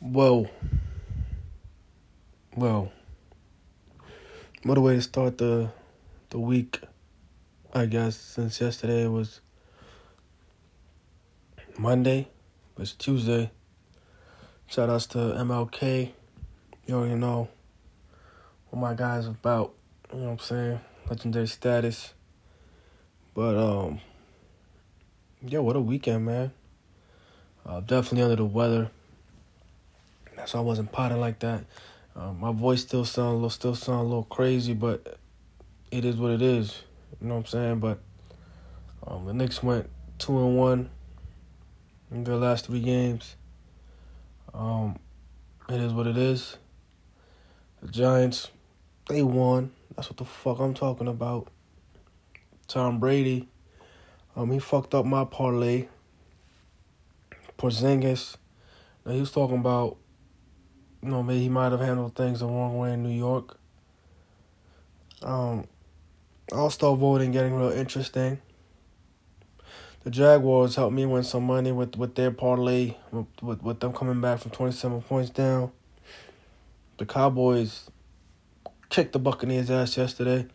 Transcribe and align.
Well, 0.00 0.46
well, 2.54 2.92
what 4.62 4.78
a 4.78 4.80
way 4.80 4.94
to 4.94 5.02
start 5.02 5.38
the 5.38 5.70
the 6.30 6.38
week, 6.38 6.78
I 7.74 7.86
guess. 7.86 8.16
Since 8.16 8.60
yesterday 8.60 9.08
was 9.08 9.40
Monday, 11.76 12.28
it's 12.78 12.92
Tuesday. 12.92 13.50
Shout 14.68 14.88
outs 14.88 15.06
to 15.06 15.18
MLK. 15.18 16.12
You 16.86 16.94
already 16.94 17.16
know 17.16 17.48
what 18.70 18.78
my 18.78 18.94
guys 18.94 19.26
about. 19.26 19.74
You 20.12 20.20
know 20.20 20.24
what 20.26 20.30
I'm 20.30 20.38
saying? 20.38 20.80
Legendary 21.10 21.48
status. 21.48 22.14
But 23.34 23.56
um, 23.56 24.00
yeah, 25.42 25.58
what 25.58 25.74
a 25.74 25.80
weekend, 25.80 26.24
man. 26.24 26.52
Uh, 27.66 27.80
definitely 27.80 28.22
under 28.22 28.36
the 28.36 28.44
weather. 28.44 28.92
Why 30.54 30.60
I 30.60 30.62
wasn't 30.62 30.92
potting 30.92 31.20
like 31.20 31.40
that. 31.40 31.64
Um, 32.16 32.40
my 32.40 32.52
voice 32.52 32.82
still 32.82 33.04
sound 33.04 33.28
a 33.28 33.34
little, 33.34 33.50
still 33.50 33.74
sound 33.74 34.00
a 34.00 34.04
little 34.04 34.24
crazy, 34.24 34.74
but 34.74 35.18
it 35.90 36.04
is 36.04 36.16
what 36.16 36.32
it 36.32 36.42
is. 36.42 36.82
You 37.20 37.28
know 37.28 37.34
what 37.34 37.40
I'm 37.40 37.46
saying? 37.46 37.78
But 37.80 38.00
um, 39.06 39.26
the 39.26 39.34
Knicks 39.34 39.62
went 39.62 39.88
two 40.18 40.38
and 40.38 40.56
one 40.56 40.90
in 42.10 42.24
their 42.24 42.36
last 42.36 42.66
three 42.66 42.80
games. 42.80 43.36
Um, 44.54 44.98
it 45.68 45.80
is 45.80 45.92
what 45.92 46.06
it 46.06 46.16
is. 46.16 46.56
The 47.82 47.88
Giants, 47.88 48.50
they 49.08 49.22
won. 49.22 49.72
That's 49.94 50.08
what 50.08 50.16
the 50.16 50.24
fuck 50.24 50.58
I'm 50.58 50.74
talking 50.74 51.08
about. 51.08 51.48
Tom 52.66 52.98
Brady, 52.98 53.48
um, 54.36 54.50
he 54.50 54.58
fucked 54.58 54.94
up 54.94 55.04
my 55.04 55.24
parlay. 55.24 55.86
Porzingis, 57.56 58.36
now 59.04 59.12
he 59.12 59.20
was 59.20 59.32
talking 59.32 59.58
about, 59.58 59.96
you 61.02 61.10
know, 61.10 61.22
maybe 61.22 61.40
he 61.40 61.48
might 61.48 61.72
have 61.72 61.80
handled 61.80 62.14
things 62.14 62.40
the 62.40 62.46
wrong 62.46 62.76
way 62.76 62.92
in 62.92 63.02
New 63.02 63.16
York. 63.16 63.56
Um, 65.22 65.66
All 66.52 66.70
Star 66.70 66.96
voting 66.96 67.32
getting 67.32 67.54
real 67.54 67.70
interesting. 67.70 68.40
The 70.04 70.10
Jaguars 70.10 70.76
helped 70.76 70.94
me 70.94 71.06
win 71.06 71.22
some 71.22 71.44
money 71.44 71.72
with, 71.72 71.96
with 71.96 72.14
their 72.14 72.30
parlay, 72.30 72.94
with, 73.10 73.26
with, 73.42 73.62
with 73.62 73.80
them 73.80 73.92
coming 73.92 74.20
back 74.20 74.38
from 74.40 74.52
27 74.52 75.02
points 75.02 75.30
down. 75.30 75.72
The 76.98 77.06
Cowboys 77.06 77.90
kicked 78.88 79.12
the 79.12 79.18
Buccaneers' 79.18 79.70
ass 79.70 79.96
yesterday, 79.96 80.46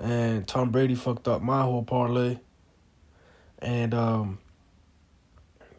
and 0.00 0.46
Tom 0.46 0.70
Brady 0.70 0.94
fucked 0.94 1.28
up 1.28 1.42
my 1.42 1.62
whole 1.62 1.82
parlay. 1.82 2.38
And 3.60 3.94
um, 3.94 4.38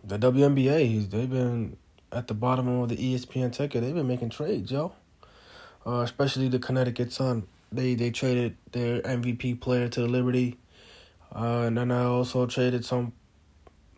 the 0.04 0.18
WNBA, 0.18 1.10
they've 1.10 1.30
been 1.30 1.78
at 2.12 2.28
the 2.28 2.34
bottom 2.34 2.68
of 2.68 2.90
the 2.90 2.98
ESPN 2.98 3.52
ticker. 3.52 3.80
They've 3.80 3.94
been 3.94 4.08
making 4.08 4.30
trades, 4.30 4.72
yo. 4.72 4.94
Uh, 5.86 6.02
especially 6.02 6.48
the 6.48 6.60
Connecticut 6.60 7.12
Sun. 7.12 7.48
They 7.72 7.96
they 7.96 8.10
traded 8.10 8.58
their 8.72 9.02
MVP 9.02 9.62
player 9.62 9.88
to 9.90 10.02
the 10.02 10.08
Liberty, 10.08 10.58
uh, 11.36 11.64
and 11.68 11.78
then 11.78 11.92
I 11.92 12.04
also 12.04 12.46
traded 12.48 12.84
some. 12.84 13.14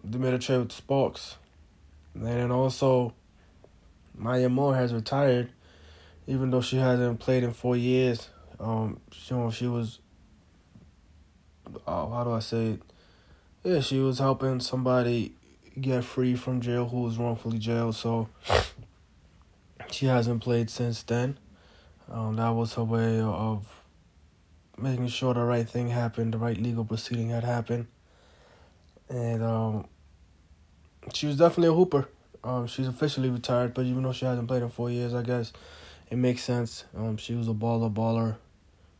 They 0.03 0.17
made 0.17 0.33
a 0.33 0.39
trade 0.39 0.59
with 0.59 0.69
the 0.69 0.75
Sparks, 0.75 1.37
and 2.13 2.25
then 2.25 2.51
also, 2.51 3.13
Maya 4.13 4.49
Moore 4.49 4.75
has 4.75 4.93
retired, 4.93 5.51
even 6.27 6.51
though 6.51 6.61
she 6.61 6.77
hasn't 6.77 7.19
played 7.19 7.43
in 7.43 7.53
four 7.53 7.77
years. 7.77 8.29
Um, 8.59 8.99
you 9.27 9.37
know 9.37 9.49
she 9.51 9.67
was. 9.67 9.99
Oh, 11.87 12.09
how 12.09 12.25
do 12.25 12.31
I 12.31 12.39
say 12.39 12.65
it? 12.71 12.81
Yeah, 13.63 13.79
she 13.79 13.99
was 13.99 14.19
helping 14.19 14.59
somebody 14.59 15.35
get 15.79 16.03
free 16.03 16.35
from 16.35 16.61
jail 16.61 16.87
who 16.87 17.01
was 17.01 17.17
wrongfully 17.17 17.59
jailed. 17.59 17.95
So 17.95 18.29
she 19.91 20.05
hasn't 20.07 20.41
played 20.41 20.69
since 20.69 21.03
then. 21.03 21.37
Um, 22.09 22.35
that 22.35 22.49
was 22.49 22.73
her 22.73 22.83
way 22.83 23.21
of 23.21 23.67
making 24.77 25.07
sure 25.07 25.33
the 25.33 25.43
right 25.43 25.67
thing 25.67 25.89
happened, 25.89 26.33
the 26.33 26.37
right 26.37 26.57
legal 26.57 26.83
proceeding 26.83 27.29
had 27.29 27.43
happened. 27.43 27.87
And 29.09 29.43
um, 29.43 29.87
she 31.13 31.27
was 31.27 31.37
definitely 31.37 31.69
a 31.69 31.73
hooper. 31.73 32.09
Um, 32.43 32.67
she's 32.67 32.87
officially 32.87 33.29
retired, 33.29 33.73
but 33.73 33.85
even 33.85 34.03
though 34.03 34.13
she 34.13 34.25
hasn't 34.25 34.47
played 34.47 34.63
in 34.63 34.69
four 34.69 34.89
years, 34.89 35.13
I 35.13 35.21
guess 35.21 35.53
it 36.09 36.17
makes 36.17 36.43
sense. 36.43 36.85
Um, 36.97 37.17
she 37.17 37.35
was 37.35 37.47
a 37.47 37.53
baller, 37.53 37.93
baller, 37.93 38.35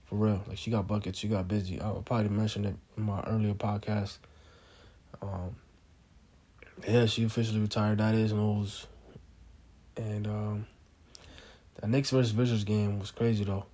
for 0.06 0.16
real. 0.16 0.44
Like 0.48 0.58
she 0.58 0.70
got 0.72 0.88
buckets, 0.88 1.20
she 1.20 1.28
got 1.28 1.48
busy. 1.48 1.82
I 1.82 1.92
probably 2.06 2.30
mentioned 2.30 2.66
it 2.68 2.76
in 2.98 3.04
my 3.04 3.22
earlier 3.24 3.54
podcast. 3.54 4.18
Um, 5.22 5.56
yeah, 6.88 7.06
she 7.06 7.24
officially 7.24 7.60
retired. 7.60 8.00
That 8.00 8.16
is 8.16 8.34
news. 8.34 8.88
And 9.98 10.28
um, 10.28 10.68
the 11.80 11.88
Knicks 11.88 12.10
versus 12.10 12.34
Wizards 12.34 12.64
game 12.64 13.00
was 13.00 13.12
crazy 13.12 13.44
though. 13.44 13.66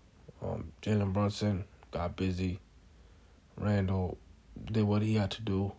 Um, 0.41 0.71
Jalen 0.81 1.13
Brunson 1.13 1.65
got 1.91 2.15
busy. 2.15 2.59
Randle 3.57 4.17
did 4.65 4.83
what 4.83 5.01
he 5.01 5.15
had 5.15 5.31
to 5.31 5.41
do, 5.41 5.71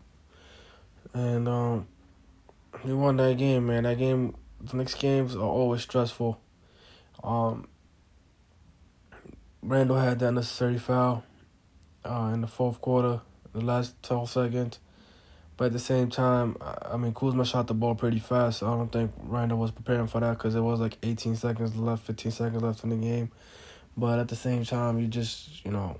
and 1.15 1.49
um, 1.49 1.87
we 2.85 2.93
won 2.93 3.17
that 3.19 3.39
game. 3.39 3.67
Man, 3.67 3.85
that 3.85 3.99
game. 3.99 4.35
The 4.61 4.77
Knicks 4.77 4.95
games 4.95 5.37
are 5.37 5.41
always 5.43 5.83
stressful. 5.83 6.41
Um, 7.23 7.69
Randle 9.63 9.99
had 9.99 10.19
that 10.19 10.33
necessary 10.33 10.79
foul 10.79 11.23
uh, 12.05 12.31
in 12.35 12.41
the 12.41 12.49
fourth 12.49 12.81
quarter, 12.81 13.21
the 13.53 13.61
last 13.61 14.03
twelve 14.03 14.29
seconds. 14.31 14.81
But 15.59 15.67
at 15.67 15.73
the 15.73 15.81
same 15.81 16.09
time, 16.09 16.57
I 16.61 16.97
mean, 16.97 17.13
Kuzma 17.13 17.45
shot 17.45 17.67
the 17.67 17.75
ball 17.75 17.97
pretty 17.97 18.21
fast. 18.21 18.61
So 18.61 18.73
I 18.73 18.77
don't 18.77 18.93
think 18.93 19.11
Randle 19.25 19.59
was 19.59 19.73
preparing 19.73 20.07
for 20.07 20.21
that 20.21 20.39
because 20.39 20.55
it 20.55 20.61
was 20.61 20.79
like 20.79 20.97
18 21.03 21.35
seconds 21.35 21.75
left, 21.75 22.07
15 22.07 22.31
seconds 22.31 22.63
left 22.63 22.85
in 22.85 22.91
the 22.91 22.97
game. 22.97 23.33
But 23.97 24.21
at 24.21 24.29
the 24.29 24.37
same 24.37 24.65
time, 24.65 25.01
you 25.01 25.09
just, 25.09 25.65
you 25.65 25.73
know, 25.73 25.99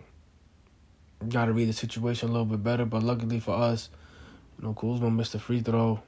got 1.29 1.47
to 1.47 1.53
read 1.53 1.69
the 1.69 1.73
situation 1.73 2.29
a 2.29 2.33
little 2.33 2.47
bit 2.47 2.63
better. 2.63 2.85
But 2.85 3.03
luckily 3.03 3.41
for 3.41 3.57
us, 3.57 3.91
you 4.61 4.69
know, 4.69 4.75
Kuzma 4.75 5.11
missed 5.11 5.33
the 5.33 5.41
free 5.41 5.61
throw. 5.61 6.01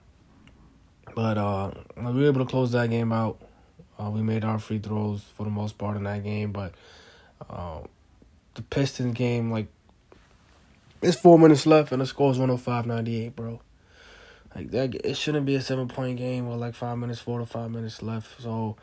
But 1.16 1.36
uh, 1.36 1.72
we 1.96 2.12
were 2.12 2.26
able 2.26 2.44
to 2.44 2.48
close 2.48 2.70
that 2.70 2.88
game 2.88 3.12
out. 3.12 3.42
Uh, 3.98 4.10
we 4.10 4.22
made 4.22 4.44
our 4.44 4.60
free 4.60 4.78
throws 4.78 5.24
for 5.36 5.42
the 5.42 5.50
most 5.50 5.76
part 5.76 5.96
in 5.96 6.04
that 6.04 6.22
game. 6.22 6.52
But 6.52 6.74
uh, 7.50 7.80
the 8.54 8.62
Pistons 8.62 9.14
game, 9.14 9.50
like, 9.50 9.66
it's 11.02 11.18
four 11.18 11.38
minutes 11.38 11.66
left 11.66 11.92
and 11.92 12.02
the 12.02 12.06
score 12.06 12.30
is 12.30 12.38
105-98, 12.38 13.34
bro. 13.34 13.60
Like 14.54 14.70
that, 14.72 14.94
it 14.94 15.16
shouldn't 15.16 15.46
be 15.46 15.54
a 15.54 15.60
seven 15.60 15.88
point 15.88 16.18
game 16.18 16.48
with 16.48 16.58
like 16.58 16.74
five 16.74 16.98
minutes, 16.98 17.20
four 17.20 17.38
to 17.38 17.46
five 17.46 17.70
minutes 17.70 18.02
left. 18.02 18.40
So, 18.42 18.76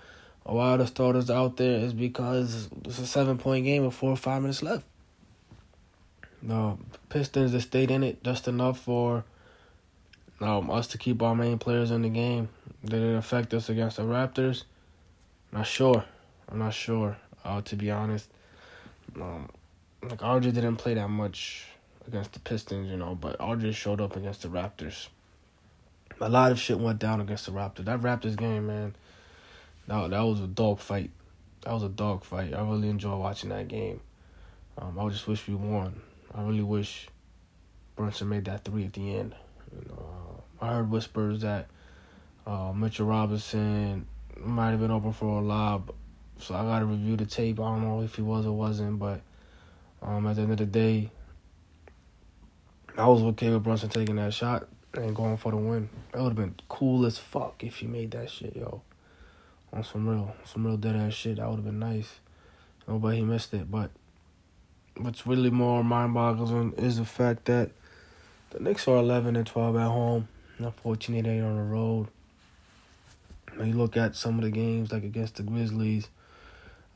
a 0.45 0.53
lot 0.53 0.73
of 0.73 0.79
the 0.79 0.87
starters 0.87 1.29
out 1.29 1.57
there 1.57 1.79
is 1.79 1.93
because 1.93 2.69
it's 2.85 2.99
a 2.99 3.05
seven 3.05 3.37
point 3.37 3.65
game 3.65 3.83
with 3.83 3.93
four 3.93 4.11
or 4.11 4.17
five 4.17 4.41
minutes 4.41 4.63
left. 4.63 4.85
No, 6.41 6.79
Pistons 7.09 7.51
have 7.51 7.63
stayed 7.63 7.91
in 7.91 8.03
it 8.03 8.23
just 8.23 8.47
enough 8.47 8.79
for 8.79 9.25
um, 10.39 10.71
us 10.71 10.87
to 10.87 10.97
keep 10.97 11.21
our 11.21 11.35
main 11.35 11.57
players 11.57 11.91
in 11.91 12.03
the 12.03 12.09
game. 12.09 12.47
Did 12.85 13.01
it 13.01 13.15
affect 13.15 13.53
us 13.53 13.67
against 13.67 13.97
the 13.97 14.03
Raptors? 14.03 14.63
Not 15.51 15.67
sure. 15.67 16.05
I'm 16.49 16.59
not 16.59 16.73
sure. 16.73 17.17
Uh, 17.43 17.61
to 17.61 17.75
be 17.75 17.91
honest, 17.91 18.29
um, 19.15 19.49
like 20.01 20.19
RJ 20.19 20.53
didn't 20.53 20.77
play 20.77 20.93
that 20.93 21.09
much 21.09 21.65
against 22.07 22.33
the 22.33 22.39
Pistons, 22.39 22.89
you 22.89 22.97
know, 22.97 23.15
but 23.15 23.37
RJ 23.39 23.75
showed 23.75 24.01
up 24.01 24.15
against 24.15 24.41
the 24.41 24.47
Raptors. 24.47 25.07
A 26.19 26.29
lot 26.29 26.51
of 26.51 26.59
shit 26.59 26.79
went 26.79 26.99
down 26.99 27.21
against 27.21 27.45
the 27.45 27.51
Raptors. 27.51 27.85
That 27.85 27.99
Raptors 27.99 28.35
game, 28.35 28.67
man, 28.67 28.95
that, 29.87 30.09
that 30.09 30.21
was 30.21 30.39
a 30.39 30.47
dog 30.47 30.79
fight. 30.79 31.11
That 31.61 31.73
was 31.73 31.83
a 31.83 31.89
dog 31.89 32.23
fight. 32.23 32.53
I 32.53 32.61
really 32.61 32.89
enjoyed 32.89 33.19
watching 33.19 33.49
that 33.49 33.67
game. 33.67 33.99
Um, 34.77 34.97
I 34.97 35.09
just 35.09 35.27
wish 35.27 35.47
we 35.47 35.55
won. 35.55 36.01
I 36.33 36.41
really 36.43 36.63
wish 36.63 37.07
Brunson 37.95 38.29
made 38.29 38.45
that 38.45 38.63
three 38.63 38.85
at 38.85 38.93
the 38.93 39.15
end. 39.15 39.35
You 39.73 39.89
know, 39.89 40.41
uh, 40.61 40.65
I 40.65 40.75
heard 40.75 40.89
whispers 40.89 41.41
that 41.41 41.67
uh, 42.45 42.71
Mitchell 42.73 43.07
Robinson 43.07 44.07
might 44.37 44.71
have 44.71 44.79
been 44.79 44.91
open 44.91 45.13
for 45.13 45.39
a 45.39 45.41
lob, 45.41 45.93
so 46.39 46.55
I 46.55 46.63
got 46.63 46.79
to 46.79 46.85
review 46.85 47.17
the 47.17 47.25
tape. 47.25 47.59
I 47.59 47.63
don't 47.63 47.83
know 47.83 48.01
if 48.01 48.15
he 48.15 48.21
was 48.21 48.45
or 48.45 48.53
wasn't, 48.53 48.99
but 48.99 49.21
um, 50.01 50.25
at 50.27 50.35
the 50.35 50.43
end 50.43 50.51
of 50.51 50.57
the 50.57 50.65
day, 50.65 51.11
I 52.97 53.05
was 53.05 53.21
okay 53.21 53.51
with 53.51 53.61
Brunson 53.61 53.89
taking 53.89 54.15
that 54.15 54.33
shot 54.33 54.67
and 54.95 55.15
going 55.15 55.37
for 55.37 55.51
the 55.51 55.57
win. 55.57 55.87
That 56.11 56.23
would 56.23 56.29
have 56.29 56.35
been 56.35 56.55
cool 56.67 57.05
as 57.05 57.19
fuck 57.19 57.63
if 57.63 57.77
he 57.77 57.85
made 57.85 58.09
that 58.11 58.31
shit, 58.31 58.55
yo. 58.55 58.81
On 59.71 59.83
some 59.83 60.09
real, 60.09 60.35
some 60.45 60.65
real 60.65 60.77
dead 60.77 60.95
ass 60.95 61.13
shit. 61.13 61.37
That 61.37 61.47
would 61.47 61.57
have 61.57 61.65
been 61.65 61.77
nice. 61.77 62.19
Oh, 62.87 62.97
but 62.97 63.13
he 63.13 63.21
missed 63.21 63.53
it. 63.53 63.69
But 63.69 63.91
what's 64.95 65.27
really 65.27 65.51
more 65.51 65.83
mind 65.83 66.15
boggling 66.15 66.73
is 66.73 66.97
the 66.97 67.05
fact 67.05 67.45
that 67.45 67.69
the 68.49 68.59
Knicks 68.59 68.87
are 68.87 68.97
11 68.97 69.35
and 69.35 69.45
12 69.45 69.75
at 69.75 69.81
home, 69.83 70.27
not 70.57 70.79
14 70.79 71.17
and 71.17 71.27
8 71.27 71.41
on 71.41 71.55
the 71.55 71.63
road. 71.63 72.07
When 73.57 73.67
you 73.67 73.75
look 73.75 73.95
at 73.95 74.15
some 74.15 74.39
of 74.39 74.43
the 74.43 74.49
games, 74.49 74.91
like 74.91 75.03
against 75.03 75.35
the 75.35 75.43
Grizzlies, 75.43 76.09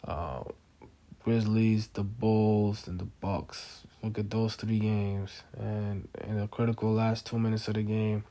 uh, 0.03 0.45
Grizzlies, 1.23 1.89
the 1.89 2.03
Bulls, 2.03 2.87
and 2.87 2.99
the 2.99 3.05
Bucks. 3.05 3.81
Look 4.03 4.17
at 4.17 4.29
those 4.31 4.55
three 4.55 4.79
games, 4.79 5.43
and 5.57 6.07
in 6.27 6.39
the 6.39 6.47
critical 6.47 6.91
last 6.91 7.27
two 7.27 7.37
minutes 7.37 7.67
of 7.67 7.75
the 7.75 7.83
game, 7.83 8.23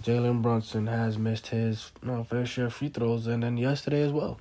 Jalen 0.00 0.42
Brunson 0.42 0.86
has 0.86 1.18
missed 1.18 1.48
his 1.48 1.90
you 2.02 2.08
know, 2.08 2.24
fair 2.24 2.46
share 2.46 2.66
of 2.66 2.74
free 2.74 2.88
throws, 2.88 3.26
and 3.26 3.42
then 3.42 3.56
yesterday 3.56 4.02
as 4.02 4.12
well. 4.12 4.38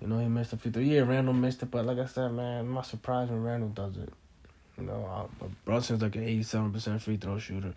You 0.00 0.08
know, 0.08 0.18
he 0.18 0.28
missed 0.28 0.52
a 0.52 0.56
free 0.56 0.70
throw. 0.70 0.82
Yeah, 0.82 1.00
Randle 1.00 1.34
missed 1.34 1.62
it, 1.62 1.70
but 1.70 1.86
like 1.86 1.98
I 1.98 2.06
said, 2.06 2.32
man, 2.32 2.60
I'm 2.60 2.74
not 2.74 2.86
surprised 2.86 3.30
when 3.30 3.42
Randle 3.42 3.68
does 3.70 3.96
it. 3.96 4.12
You 4.78 4.86
know, 4.86 5.28
uh, 5.42 5.46
Brunson's 5.64 6.02
like 6.02 6.16
an 6.16 6.26
87% 6.26 7.00
free 7.00 7.16
throw 7.16 7.38
shooter. 7.38 7.74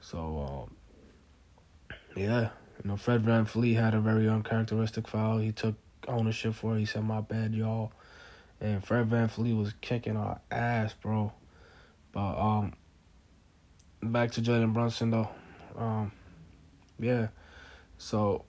So, 0.00 0.66
um, 0.68 1.96
yeah, 2.16 2.50
you 2.82 2.90
know, 2.90 2.96
Fred 2.96 3.22
Van 3.22 3.46
VanVleet 3.46 3.76
had 3.76 3.94
a 3.94 4.00
very 4.00 4.28
uncharacteristic 4.28 5.06
foul. 5.06 5.38
He 5.38 5.52
took 5.52 5.74
ownership 6.08 6.54
for 6.54 6.76
it. 6.76 6.80
He 6.80 6.84
said, 6.86 7.04
my 7.04 7.20
bad, 7.20 7.54
y'all. 7.54 7.92
And 8.62 8.82
Fred 8.82 9.06
Van 9.06 9.28
VanVleet 9.28 9.58
was 9.58 9.74
kicking 9.80 10.16
our 10.16 10.40
ass, 10.48 10.94
bro. 10.94 11.32
But, 12.12 12.38
um, 12.38 12.74
back 14.00 14.30
to 14.32 14.40
Jalen 14.40 14.72
Brunson, 14.72 15.10
though. 15.10 15.28
Um, 15.76 16.12
yeah. 17.00 17.28
So, 17.98 18.44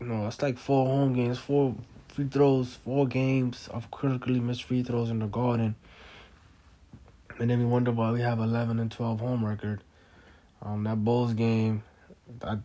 you 0.00 0.06
know, 0.06 0.26
it's 0.26 0.42
like 0.42 0.58
four 0.58 0.86
home 0.86 1.12
games, 1.12 1.38
four 1.38 1.76
free 2.08 2.26
throws, 2.26 2.74
four 2.74 3.06
games 3.06 3.68
of 3.70 3.92
critically 3.92 4.40
missed 4.40 4.64
free 4.64 4.82
throws 4.82 5.08
in 5.08 5.20
the 5.20 5.26
Garden. 5.26 5.76
And 7.38 7.50
then 7.50 7.60
we 7.60 7.64
wonder 7.64 7.92
why 7.92 8.10
we 8.10 8.22
have 8.22 8.40
11 8.40 8.80
and 8.80 8.90
12 8.90 9.20
home 9.20 9.44
record. 9.44 9.82
Um, 10.62 10.82
that 10.82 11.04
Bulls 11.04 11.34
game, 11.34 11.84
I 12.42 12.58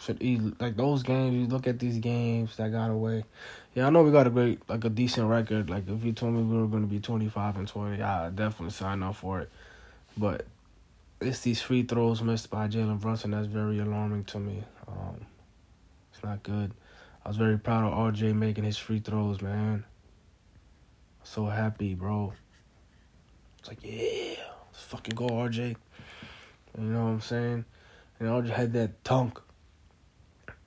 should 0.00 0.22
easily, 0.22 0.54
like 0.58 0.76
those 0.76 1.02
games. 1.02 1.34
You 1.34 1.46
look 1.46 1.66
at 1.66 1.78
these 1.78 1.98
games 1.98 2.56
that 2.56 2.70
got 2.72 2.90
away. 2.90 3.24
Yeah, 3.74 3.86
I 3.86 3.90
know 3.90 4.02
we 4.02 4.10
got 4.10 4.26
a 4.26 4.30
great, 4.30 4.60
like 4.68 4.84
a 4.84 4.88
decent 4.88 5.28
record. 5.28 5.70
Like 5.70 5.88
if 5.88 6.04
you 6.04 6.12
told 6.12 6.34
me 6.34 6.42
we 6.42 6.64
were 6.66 6.80
to 6.80 6.86
be 6.86 7.00
25 7.00 7.56
and 7.56 7.68
20, 7.68 8.02
I 8.02 8.30
definitely 8.30 8.72
sign 8.72 9.02
up 9.02 9.16
for 9.16 9.40
it. 9.40 9.50
But 10.16 10.46
it's 11.20 11.40
these 11.40 11.60
free 11.60 11.82
throws 11.82 12.22
missed 12.22 12.50
by 12.50 12.68
Jalen 12.68 13.00
Brunson 13.00 13.32
that's 13.32 13.46
very 13.46 13.78
alarming 13.78 14.24
to 14.24 14.38
me. 14.38 14.62
Um, 14.86 15.26
it's 16.12 16.22
not 16.22 16.42
good. 16.42 16.72
I 17.24 17.28
was 17.28 17.36
very 17.36 17.58
proud 17.58 17.84
of 17.84 18.14
RJ 18.14 18.34
making 18.34 18.64
his 18.64 18.78
free 18.78 19.00
throws, 19.00 19.42
man. 19.42 19.84
So 21.24 21.46
happy, 21.46 21.94
bro. 21.94 22.32
It's 23.58 23.68
like, 23.68 23.78
yeah, 23.82 24.36
let's 24.72 24.82
fucking 24.84 25.14
go, 25.14 25.26
RJ. 25.26 25.76
You 26.78 26.84
know 26.84 27.04
what 27.04 27.10
I'm 27.10 27.20
saying? 27.20 27.64
And 28.18 28.28
RJ 28.28 28.50
had 28.50 28.72
that 28.74 29.04
dunk 29.04 29.40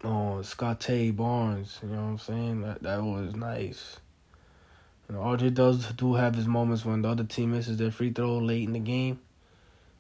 on 0.04 0.44
Scottie 0.44 1.12
Barnes. 1.12 1.80
You 1.84 1.90
know 1.90 1.96
what 1.96 2.10
I'm 2.10 2.18
saying? 2.20 2.62
That 2.62 2.84
that 2.84 3.04
was 3.04 3.36
nice. 3.36 3.98
Know, 5.12 5.20
RJ 5.20 5.54
does 5.54 5.92
do 5.94 6.14
have 6.14 6.36
his 6.36 6.48
moments 6.48 6.86
when 6.86 7.02
the 7.02 7.10
other 7.10 7.26
team 7.26 7.52
misses 7.52 7.78
their 7.78 7.92
free 7.92 8.12
throw 8.12 8.38
late 8.38 8.64
in 8.64 8.74
the 8.74 8.80
game. 8.80 9.20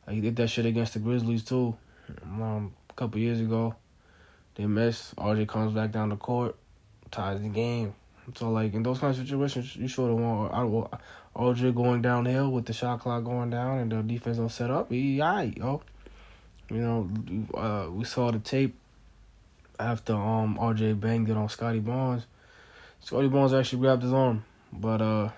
Like 0.07 0.15
he 0.15 0.21
did 0.21 0.37
that 0.37 0.47
shit 0.47 0.65
against 0.65 0.93
the 0.93 0.99
Grizzlies 0.99 1.43
too. 1.43 1.75
Um, 2.23 2.73
a 2.89 2.93
couple 2.93 3.19
years 3.19 3.41
ago, 3.41 3.75
they 4.55 4.65
miss. 4.65 5.13
RJ 5.15 5.49
comes 5.49 5.73
back 5.73 5.91
down 5.91 6.09
the 6.09 6.15
court, 6.15 6.55
ties 7.11 7.41
the 7.41 7.49
game. 7.49 7.93
So 8.35 8.51
like 8.51 8.73
in 8.73 8.83
those 8.83 8.99
kind 8.99 9.11
of 9.11 9.21
situations, 9.21 9.75
you 9.75 9.89
sort 9.89 10.11
of 10.11 10.17
want 10.17 10.91
RJ 11.35 11.75
going 11.75 12.01
downhill 12.01 12.49
with 12.49 12.65
the 12.65 12.73
shot 12.73 13.01
clock 13.01 13.25
going 13.25 13.49
down 13.49 13.79
and 13.79 13.91
the 13.91 14.01
defense 14.01 14.37
don't 14.37 14.49
set 14.49 14.71
up. 14.71 14.91
He 14.91 15.17
yo. 15.17 15.81
You 16.69 16.77
know, 16.77 17.09
uh, 17.53 17.91
we 17.91 18.05
saw 18.05 18.31
the 18.31 18.39
tape 18.39 18.75
after 19.81 20.13
um 20.13 20.57
RJ 20.57 20.99
banged 20.99 21.29
it 21.29 21.37
on 21.37 21.49
Scottie 21.49 21.79
Barnes. 21.79 22.25
Scottie 23.01 23.27
Barnes 23.27 23.53
actually 23.53 23.79
grabbed 23.79 24.03
his 24.03 24.13
arm, 24.13 24.45
but 24.71 25.01
uh, 25.01 25.29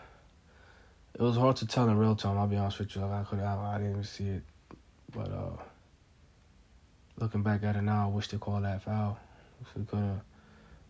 it 1.13 1.21
was 1.21 1.37
hard 1.37 1.55
to 1.57 1.67
tell 1.67 1.87
in 1.87 1.97
real 1.97 2.15
time. 2.15 2.37
I'll 2.37 2.47
be 2.47 2.57
honest 2.57 2.79
with 2.79 2.95
you, 2.95 3.01
like 3.01 3.11
I 3.11 3.23
could, 3.23 3.39
I, 3.39 3.75
I 3.75 3.77
didn't 3.77 3.91
even 3.91 4.03
see 4.03 4.27
it, 4.27 4.43
but 5.13 5.31
uh, 5.31 5.61
looking 7.17 7.41
back 7.41 7.63
at 7.63 7.77
it 7.77 7.81
now, 7.81 8.05
I 8.05 8.07
wish 8.07 8.27
they 8.27 8.37
called 8.37 8.65
that 8.65 8.83
foul. 8.83 9.17
If 9.61 9.75
we 9.77 9.85
could 9.85 9.99
have 9.99 10.21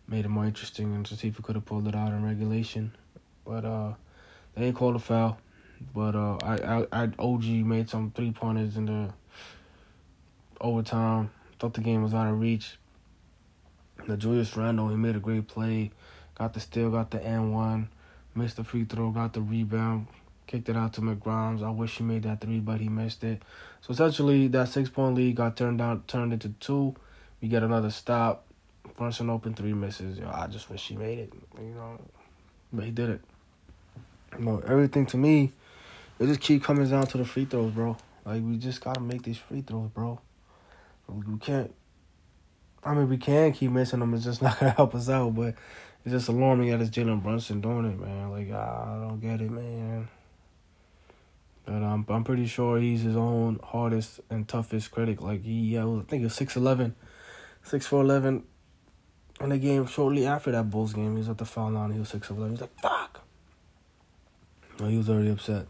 made 0.08 0.24
it 0.24 0.28
more 0.28 0.44
interesting 0.44 0.94
and 0.94 1.06
to 1.06 1.16
see 1.16 1.28
if 1.28 1.38
we 1.38 1.44
could 1.44 1.54
have 1.54 1.64
pulled 1.64 1.86
it 1.86 1.94
out 1.94 2.08
in 2.08 2.24
regulation, 2.24 2.92
but 3.44 3.64
uh, 3.64 3.92
they 4.54 4.66
ain't 4.66 4.76
called 4.76 4.96
a 4.96 4.98
foul. 4.98 5.38
But 5.94 6.16
uh, 6.16 6.38
I, 6.42 6.54
I, 6.54 7.04
I 7.04 7.08
OG 7.18 7.44
made 7.44 7.88
some 7.88 8.10
three 8.10 8.32
pointers 8.32 8.76
in 8.76 8.86
the 8.86 9.10
overtime. 10.60 11.30
Thought 11.58 11.74
the 11.74 11.80
game 11.82 12.02
was 12.02 12.14
out 12.14 12.26
of 12.26 12.40
reach. 12.40 12.78
The 14.06 14.16
Julius 14.18 14.54
Randle, 14.56 14.88
he 14.88 14.96
made 14.96 15.16
a 15.16 15.20
great 15.20 15.48
play. 15.48 15.90
Got 16.34 16.52
the 16.52 16.60
steal, 16.60 16.90
got 16.90 17.10
the 17.10 17.18
N1. 17.18 17.86
Missed 18.34 18.56
the 18.56 18.64
free 18.64 18.84
throw, 18.84 19.10
got 19.10 19.32
the 19.32 19.40
rebound. 19.40 20.08
Kicked 20.46 20.68
it 20.68 20.76
out 20.76 20.92
to 20.94 21.00
McGrimes. 21.00 21.62
I 21.62 21.70
wish 21.70 21.96
he 21.96 22.04
made 22.04 22.24
that 22.24 22.40
three, 22.40 22.60
but 22.60 22.80
he 22.80 22.88
missed 22.88 23.24
it. 23.24 23.42
So 23.80 23.92
essentially, 23.92 24.48
that 24.48 24.68
six 24.68 24.90
point 24.90 25.14
lead 25.14 25.36
got 25.36 25.56
turned 25.56 25.78
down, 25.78 26.02
turned 26.06 26.34
into 26.34 26.50
two. 26.60 26.94
We 27.40 27.48
get 27.48 27.62
another 27.62 27.90
stop. 27.90 28.44
Brunson 28.96 29.30
open 29.30 29.54
three 29.54 29.72
misses. 29.72 30.18
Yo, 30.18 30.30
I 30.30 30.48
just 30.48 30.68
wish 30.68 30.86
he 30.88 30.96
made 30.96 31.18
it. 31.18 31.32
You 31.58 31.74
know, 31.74 31.98
but 32.72 32.84
he 32.84 32.90
did 32.90 33.08
it. 33.08 33.20
Know, 34.38 34.62
everything 34.66 35.06
to 35.06 35.16
me, 35.16 35.52
it 36.18 36.26
just 36.26 36.40
keep 36.40 36.62
coming 36.62 36.88
down 36.88 37.06
to 37.06 37.18
the 37.18 37.24
free 37.24 37.44
throws, 37.44 37.72
bro. 37.72 37.96
Like 38.24 38.42
we 38.42 38.56
just 38.58 38.82
gotta 38.82 39.00
make 39.00 39.22
these 39.22 39.38
free 39.38 39.62
throws, 39.62 39.88
bro. 39.90 40.20
We 41.08 41.38
can't. 41.38 41.72
I 42.84 42.94
mean, 42.94 43.08
we 43.08 43.16
can 43.16 43.52
keep 43.52 43.70
missing 43.70 44.00
them. 44.00 44.14
It's 44.14 44.24
just 44.24 44.42
not 44.42 44.58
gonna 44.58 44.72
help 44.72 44.94
us 44.94 45.08
out. 45.08 45.34
But 45.34 45.54
it's 46.04 46.12
just 46.12 46.28
alarming 46.28 46.70
that 46.70 46.80
it's 46.80 46.90
Jalen 46.90 47.22
Brunson 47.22 47.60
doing 47.60 47.86
it, 47.86 47.98
man. 47.98 48.30
Like 48.30 48.50
I 48.52 48.98
don't 49.00 49.20
get 49.20 49.40
it, 49.40 49.50
man. 49.50 50.08
But 51.64 51.82
I'm 51.82 52.04
I'm 52.08 52.24
pretty 52.24 52.46
sure 52.46 52.78
he's 52.78 53.02
his 53.02 53.16
own 53.16 53.58
hardest 53.62 54.20
and 54.28 54.46
toughest 54.46 54.90
critic. 54.90 55.22
Like 55.22 55.42
he, 55.42 55.74
yeah, 55.74 55.86
I 55.86 56.02
think 56.06 56.24
it's 56.24 56.34
six 56.34 56.56
eleven, 56.56 56.94
six 57.62 57.86
four 57.86 58.02
eleven. 58.02 58.44
In 59.40 59.48
the 59.48 59.58
game 59.58 59.86
shortly 59.86 60.26
after 60.26 60.52
that 60.52 60.70
Bulls 60.70 60.92
game, 60.92 61.12
he 61.12 61.18
was 61.18 61.28
at 61.28 61.38
the 61.38 61.44
foul 61.44 61.72
line. 61.72 61.90
He 61.90 61.98
was 61.98 62.08
six 62.08 62.30
eleven. 62.30 62.50
He's 62.50 62.60
like, 62.60 62.80
"Fuck." 62.80 63.22
No, 64.78 64.86
he 64.86 64.98
was 64.98 65.08
already 65.08 65.30
upset. 65.30 65.66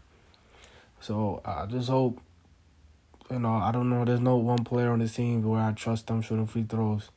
So 0.99 1.41
I 1.45 1.65
just 1.65 1.89
hope 1.89 2.19
you 3.31 3.39
know, 3.39 3.53
I 3.55 3.71
don't 3.71 3.89
know. 3.89 4.05
There's 4.05 4.19
no 4.19 4.37
one 4.37 4.63
player 4.63 4.91
on 4.91 4.99
the 4.99 5.07
team 5.07 5.43
where 5.43 5.61
I 5.61 5.71
trust 5.71 6.07
them 6.07 6.21
shooting 6.21 6.45
free 6.45 6.63
throws, 6.63 7.09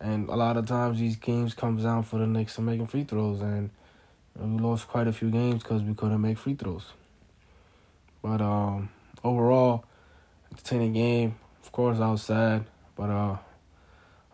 and 0.00 0.28
a 0.28 0.36
lot 0.36 0.56
of 0.56 0.66
times 0.66 0.98
these 0.98 1.16
games 1.16 1.54
comes 1.54 1.84
down 1.84 2.02
for 2.02 2.18
the 2.18 2.26
Knicks 2.26 2.56
to 2.56 2.62
making 2.62 2.86
free 2.86 3.04
throws, 3.04 3.40
and 3.40 3.70
we 4.38 4.58
lost 4.58 4.88
quite 4.88 5.06
a 5.06 5.12
few 5.12 5.30
games 5.30 5.62
because 5.62 5.82
we 5.82 5.94
couldn't 5.94 6.20
make 6.20 6.38
free 6.38 6.54
throws. 6.54 6.92
But 8.22 8.40
um, 8.40 8.90
overall, 9.22 9.84
entertaining 10.50 10.94
game. 10.94 11.36
Of 11.62 11.72
course, 11.72 11.98
I 11.98 12.10
was 12.10 12.22
sad, 12.22 12.66
but 12.96 13.10
uh, 13.10 13.36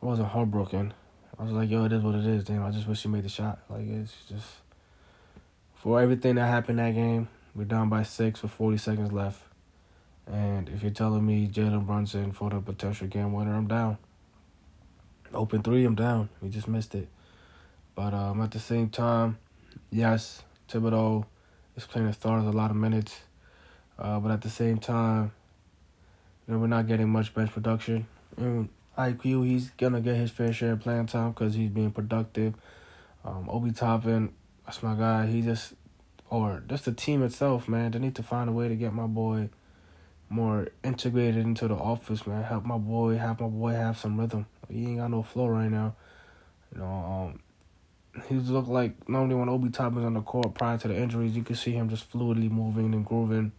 I 0.02 0.06
wasn't 0.06 0.28
heartbroken. 0.28 0.94
I 1.38 1.44
was 1.44 1.52
like, 1.52 1.70
yo, 1.70 1.84
it 1.84 1.92
is 1.92 2.02
what 2.02 2.14
it 2.14 2.26
is. 2.26 2.44
Damn, 2.44 2.64
I 2.64 2.70
just 2.70 2.86
wish 2.86 3.02
he 3.02 3.08
made 3.08 3.24
the 3.24 3.28
shot. 3.28 3.58
Like 3.68 3.86
it's 3.86 4.14
just 4.28 4.46
for 5.74 6.00
everything 6.00 6.36
that 6.36 6.46
happened 6.46 6.78
that 6.78 6.94
game. 6.94 7.28
We're 7.54 7.64
down 7.64 7.90
by 7.90 8.02
six 8.02 8.42
with 8.42 8.52
40 8.52 8.78
seconds 8.78 9.12
left. 9.12 9.42
And 10.26 10.68
if 10.68 10.82
you're 10.82 10.92
telling 10.92 11.26
me 11.26 11.48
Jalen 11.48 11.86
Brunson 11.86 12.32
for 12.32 12.50
the 12.50 12.60
potential 12.60 13.06
game 13.08 13.32
winner, 13.32 13.54
I'm 13.54 13.66
down. 13.66 13.98
Open 15.34 15.62
three, 15.62 15.84
I'm 15.84 15.94
down. 15.94 16.28
We 16.40 16.48
just 16.48 16.68
missed 16.68 16.94
it. 16.94 17.08
But 17.94 18.14
um, 18.14 18.40
at 18.40 18.50
the 18.50 18.60
same 18.60 18.88
time, 18.88 19.38
yes, 19.90 20.42
Thibodeau 20.68 21.24
is 21.76 21.86
playing 21.86 22.06
the 22.06 22.12
starters 22.12 22.46
a 22.46 22.52
lot 22.52 22.70
of 22.70 22.76
minutes. 22.76 23.20
Uh, 23.98 24.20
but 24.20 24.30
at 24.30 24.42
the 24.42 24.50
same 24.50 24.78
time, 24.78 25.32
you 26.46 26.54
know, 26.54 26.60
we're 26.60 26.66
not 26.66 26.86
getting 26.86 27.08
much 27.08 27.34
bench 27.34 27.50
production. 27.50 28.06
And 28.36 28.68
IQ, 28.96 29.46
he's 29.46 29.70
going 29.70 29.92
to 29.92 30.00
get 30.00 30.16
his 30.16 30.30
fair 30.30 30.52
share 30.52 30.72
of 30.72 30.80
playing 30.80 31.06
time 31.06 31.32
because 31.32 31.54
he's 31.54 31.70
being 31.70 31.90
productive. 31.90 32.54
Um, 33.24 33.48
Obi 33.50 33.72
Toppin, 33.72 34.32
that's 34.64 34.82
my 34.82 34.94
guy. 34.94 35.26
He 35.26 35.42
just, 35.42 35.74
or 36.30 36.62
just 36.68 36.84
the 36.84 36.92
team 36.92 37.22
itself, 37.22 37.68
man. 37.68 37.90
They 37.90 37.98
need 37.98 38.14
to 38.16 38.22
find 38.22 38.48
a 38.48 38.52
way 38.52 38.68
to 38.68 38.76
get 38.76 38.92
my 38.92 39.06
boy– 39.06 39.50
more 40.32 40.68
integrated 40.82 41.44
into 41.44 41.68
the 41.68 41.74
office, 41.74 42.26
man. 42.26 42.42
Help 42.42 42.64
my 42.64 42.78
boy, 42.78 43.16
have 43.16 43.40
my 43.40 43.46
boy 43.46 43.72
have 43.72 43.98
some 43.98 44.18
rhythm. 44.18 44.46
He 44.68 44.86
ain't 44.86 44.98
got 44.98 45.10
no 45.10 45.22
flow 45.22 45.48
right 45.48 45.70
now. 45.70 45.94
You 46.72 46.80
know, 46.80 46.86
um, 48.14 48.22
he 48.28 48.34
looked 48.36 48.68
like 48.68 49.08
normally 49.08 49.34
when 49.34 49.48
Obi 49.48 49.70
Toppin's 49.70 50.04
on 50.04 50.14
the 50.14 50.20
court 50.20 50.54
prior 50.54 50.78
to 50.78 50.88
the 50.88 50.96
injuries, 50.96 51.36
you 51.36 51.42
could 51.42 51.58
see 51.58 51.72
him 51.72 51.88
just 51.88 52.10
fluidly 52.10 52.50
moving 52.50 52.94
and 52.94 53.04
grooving 53.04 53.52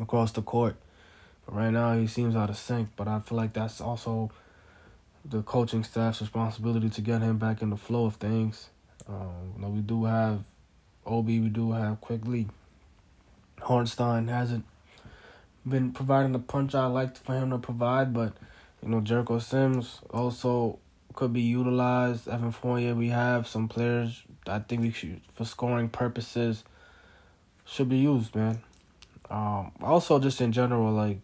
across 0.00 0.32
the 0.32 0.42
court. 0.42 0.76
But 1.46 1.54
right 1.54 1.70
now, 1.70 1.96
he 1.96 2.06
seems 2.06 2.36
out 2.36 2.50
of 2.50 2.56
sync. 2.56 2.90
But 2.96 3.08
I 3.08 3.20
feel 3.20 3.36
like 3.36 3.52
that's 3.52 3.80
also 3.80 4.30
the 5.24 5.42
coaching 5.42 5.84
staff's 5.84 6.20
responsibility 6.20 6.90
to 6.90 7.00
get 7.00 7.22
him 7.22 7.38
back 7.38 7.62
in 7.62 7.70
the 7.70 7.76
flow 7.76 8.06
of 8.06 8.16
things. 8.16 8.68
Um, 9.08 9.52
you 9.56 9.62
know, 9.62 9.68
we 9.68 9.80
do 9.80 10.04
have 10.04 10.44
Obi, 11.06 11.40
we 11.40 11.48
do 11.48 11.72
have 11.72 12.00
Quickley. 12.00 12.48
Hartenstein 13.60 14.28
hasn't 14.28 14.64
been 15.66 15.92
providing 15.92 16.32
the 16.32 16.38
punch 16.38 16.74
I 16.74 16.86
liked 16.86 17.18
for 17.18 17.34
him 17.34 17.50
to 17.50 17.58
provide, 17.58 18.12
but 18.12 18.34
you 18.82 18.88
know 18.88 19.00
Jericho 19.00 19.38
Sims 19.38 20.00
also 20.10 20.78
could 21.14 21.32
be 21.32 21.42
utilized. 21.42 22.28
Evan 22.28 22.52
Fournier, 22.52 22.94
we 22.94 23.08
have 23.08 23.46
some 23.46 23.68
players 23.68 24.22
I 24.46 24.58
think 24.58 24.82
we 24.82 24.90
should 24.90 25.20
for 25.34 25.44
scoring 25.44 25.88
purposes 25.88 26.64
should 27.64 27.88
be 27.88 27.98
used, 27.98 28.34
man. 28.34 28.62
Um, 29.30 29.72
also 29.82 30.18
just 30.18 30.40
in 30.40 30.52
general, 30.52 30.92
like 30.92 31.18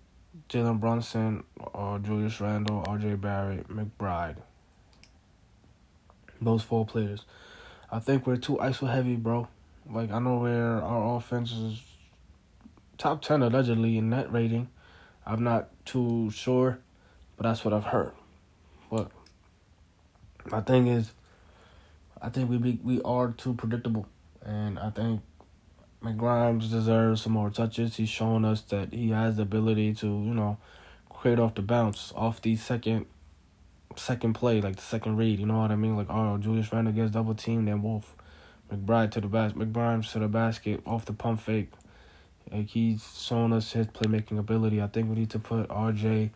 Jalen 0.48 0.80
Brunson 0.80 1.44
or 1.58 1.98
Julius 1.98 2.40
Randle, 2.40 2.84
R.J. 2.86 3.16
Barrett, 3.16 3.68
McBride. 3.68 4.36
Those 6.40 6.62
four 6.62 6.86
players. 6.86 7.24
I 7.90 7.98
think 7.98 8.26
we're 8.26 8.36
too 8.36 8.56
ISO 8.56 8.90
heavy, 8.90 9.16
bro. 9.16 9.48
Like 9.88 10.10
I 10.10 10.18
know 10.18 10.38
where 10.38 10.82
our 10.82 11.16
offense 11.16 11.52
is 11.52 11.82
top 13.00 13.22
ten 13.22 13.42
allegedly 13.42 13.96
in 13.96 14.10
net 14.10 14.30
rating. 14.30 14.68
I'm 15.26 15.42
not 15.42 15.70
too 15.86 16.30
sure, 16.30 16.78
but 17.36 17.44
that's 17.44 17.64
what 17.64 17.72
I've 17.72 17.84
heard. 17.84 18.12
But 18.90 19.10
my 20.44 20.60
thing 20.60 20.86
is, 20.86 21.12
I 22.20 22.28
think 22.28 22.50
we 22.50 22.58
be, 22.58 22.78
we 22.84 23.00
are 23.02 23.32
too 23.32 23.54
predictable, 23.54 24.06
and 24.44 24.78
I 24.78 24.90
think 24.90 25.22
McGrimes 26.04 26.70
deserves 26.70 27.22
some 27.22 27.32
more 27.32 27.48
touches. 27.48 27.96
He's 27.96 28.10
shown 28.10 28.44
us 28.44 28.60
that 28.62 28.92
he 28.92 29.10
has 29.10 29.36
the 29.36 29.42
ability 29.42 29.94
to, 29.94 30.06
you 30.06 30.34
know, 30.34 30.58
create 31.08 31.38
off 31.38 31.54
the 31.54 31.62
bounce, 31.62 32.12
off 32.14 32.42
the 32.42 32.54
second 32.56 33.06
second 33.96 34.34
play, 34.34 34.60
like 34.60 34.76
the 34.76 34.82
second 34.82 35.16
read, 35.16 35.40
you 35.40 35.46
know 35.46 35.58
what 35.58 35.70
I 35.70 35.76
mean? 35.76 35.96
Like, 35.96 36.10
oh, 36.10 36.36
Julius 36.36 36.70
Randle 36.72 36.92
gets 36.92 37.12
double 37.12 37.34
teamed, 37.34 37.66
then 37.66 37.82
Wolf. 37.82 38.14
McBride 38.70 39.10
to 39.12 39.20
the 39.20 39.26
basket, 39.26 39.58
McBride 39.58 40.10
to 40.12 40.18
the 40.18 40.28
basket, 40.28 40.80
off 40.86 41.06
the 41.06 41.12
pump 41.12 41.40
fake. 41.40 41.70
Like, 42.50 42.68
he's 42.68 43.20
shown 43.20 43.52
us 43.52 43.72
his 43.72 43.86
playmaking 43.88 44.38
ability. 44.38 44.82
I 44.82 44.88
think 44.88 45.08
we 45.08 45.16
need 45.16 45.30
to 45.30 45.38
put 45.38 45.68
RJ 45.68 46.30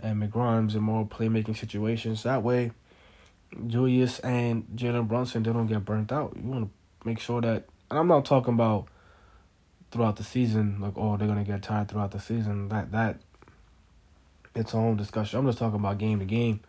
and 0.00 0.22
McGrimes 0.22 0.74
in 0.74 0.82
more 0.82 1.06
playmaking 1.06 1.56
situations. 1.56 2.22
That 2.22 2.42
way, 2.42 2.72
Julius 3.66 4.18
and 4.20 4.66
Jalen 4.74 5.08
Brunson, 5.08 5.42
they 5.42 5.52
don't 5.52 5.66
get 5.66 5.84
burnt 5.84 6.12
out. 6.12 6.36
You 6.36 6.48
want 6.48 6.64
to 6.64 7.08
make 7.08 7.20
sure 7.20 7.40
that, 7.40 7.64
and 7.90 7.98
I'm 7.98 8.08
not 8.08 8.24
talking 8.24 8.54
about 8.54 8.88
throughout 9.90 10.16
the 10.16 10.24
season, 10.24 10.80
like, 10.80 10.94
oh, 10.96 11.16
they're 11.16 11.28
to 11.28 11.44
get 11.44 11.62
tired 11.62 11.88
throughout 11.88 12.10
the 12.10 12.20
season. 12.20 12.68
That, 12.68 12.92
that, 12.92 13.20
it's 14.54 14.74
own 14.74 14.96
discussion. 14.96 15.38
I'm 15.38 15.46
just 15.46 15.58
talking 15.58 15.78
about 15.78 15.98
game 15.98 16.18
to 16.18 16.24
game. 16.24 16.60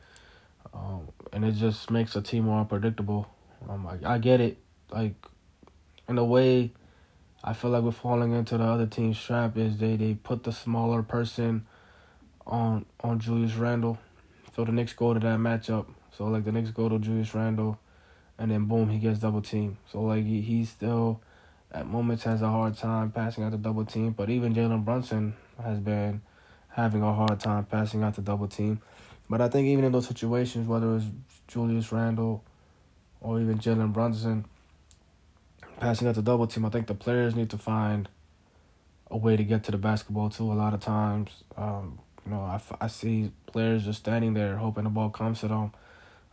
Um, 0.73 1.09
and 1.33 1.43
it 1.43 1.53
just 1.53 1.89
makes 1.89 2.15
a 2.15 2.21
team 2.21 2.45
more 2.45 2.59
unpredictable. 2.59 3.27
Um, 3.67 3.87
I, 3.87 4.13
I 4.13 4.17
get 4.17 4.41
it. 4.41 4.57
Like, 4.91 5.15
in 6.07 6.17
a 6.17 6.23
way, 6.23 6.71
I 7.47 7.53
feel 7.53 7.71
like 7.71 7.83
we're 7.83 7.91
falling 7.91 8.33
into 8.33 8.57
the 8.57 8.65
other 8.65 8.85
team's 8.85 9.23
trap 9.23 9.55
is 9.55 9.77
they, 9.77 9.95
they 9.95 10.15
put 10.15 10.43
the 10.43 10.51
smaller 10.51 11.01
person 11.01 11.65
on 12.45 12.85
on 12.99 13.19
Julius 13.19 13.53
Randle. 13.53 13.97
So 14.53 14.65
the 14.65 14.73
Knicks 14.73 14.91
go 14.91 15.13
to 15.13 15.19
that 15.21 15.39
matchup. 15.39 15.85
So 16.11 16.25
like 16.25 16.43
the 16.43 16.51
Knicks 16.51 16.71
go 16.71 16.89
to 16.89 16.99
Julius 16.99 17.33
Randle 17.33 17.79
and 18.37 18.51
then 18.51 18.65
boom 18.65 18.89
he 18.89 18.99
gets 18.99 19.19
double 19.19 19.41
team. 19.41 19.77
So 19.89 20.01
like 20.01 20.25
he, 20.25 20.41
he 20.41 20.65
still 20.65 21.21
at 21.71 21.87
moments 21.87 22.25
has 22.25 22.41
a 22.41 22.49
hard 22.49 22.75
time 22.75 23.11
passing 23.11 23.45
out 23.45 23.51
the 23.53 23.57
double 23.57 23.85
team. 23.85 24.11
But 24.11 24.29
even 24.29 24.53
Jalen 24.53 24.83
Brunson 24.83 25.33
has 25.63 25.79
been 25.79 26.21
having 26.67 27.01
a 27.01 27.13
hard 27.13 27.39
time 27.39 27.63
passing 27.63 28.03
out 28.03 28.15
the 28.15 28.21
double 28.21 28.49
team. 28.49 28.81
But 29.29 29.39
I 29.39 29.47
think 29.47 29.69
even 29.69 29.85
in 29.85 29.93
those 29.93 30.07
situations, 30.09 30.67
whether 30.67 30.97
it's 30.97 31.05
Julius 31.47 31.93
Randle 31.93 32.43
or 33.21 33.39
even 33.39 33.57
Jalen 33.57 33.93
Brunson 33.93 34.43
passing 35.79 36.07
out 36.07 36.15
the 36.15 36.21
double 36.21 36.47
team, 36.47 36.65
I 36.65 36.69
think 36.69 36.87
the 36.87 36.95
players 36.95 37.35
need 37.35 37.49
to 37.51 37.57
find 37.57 38.09
a 39.09 39.17
way 39.17 39.37
to 39.37 39.43
get 39.43 39.63
to 39.65 39.71
the 39.71 39.77
basketball 39.77 40.29
too. 40.29 40.51
A 40.51 40.53
lot 40.53 40.73
of 40.73 40.79
times, 40.79 41.43
um, 41.55 41.99
you 42.25 42.31
know, 42.31 42.41
I, 42.41 42.59
I 42.81 42.87
see 42.87 43.31
players 43.45 43.85
just 43.85 43.99
standing 43.99 44.33
there 44.33 44.57
hoping 44.57 44.83
the 44.83 44.89
ball 44.89 45.09
comes 45.09 45.39
to 45.41 45.47
them. 45.47 45.71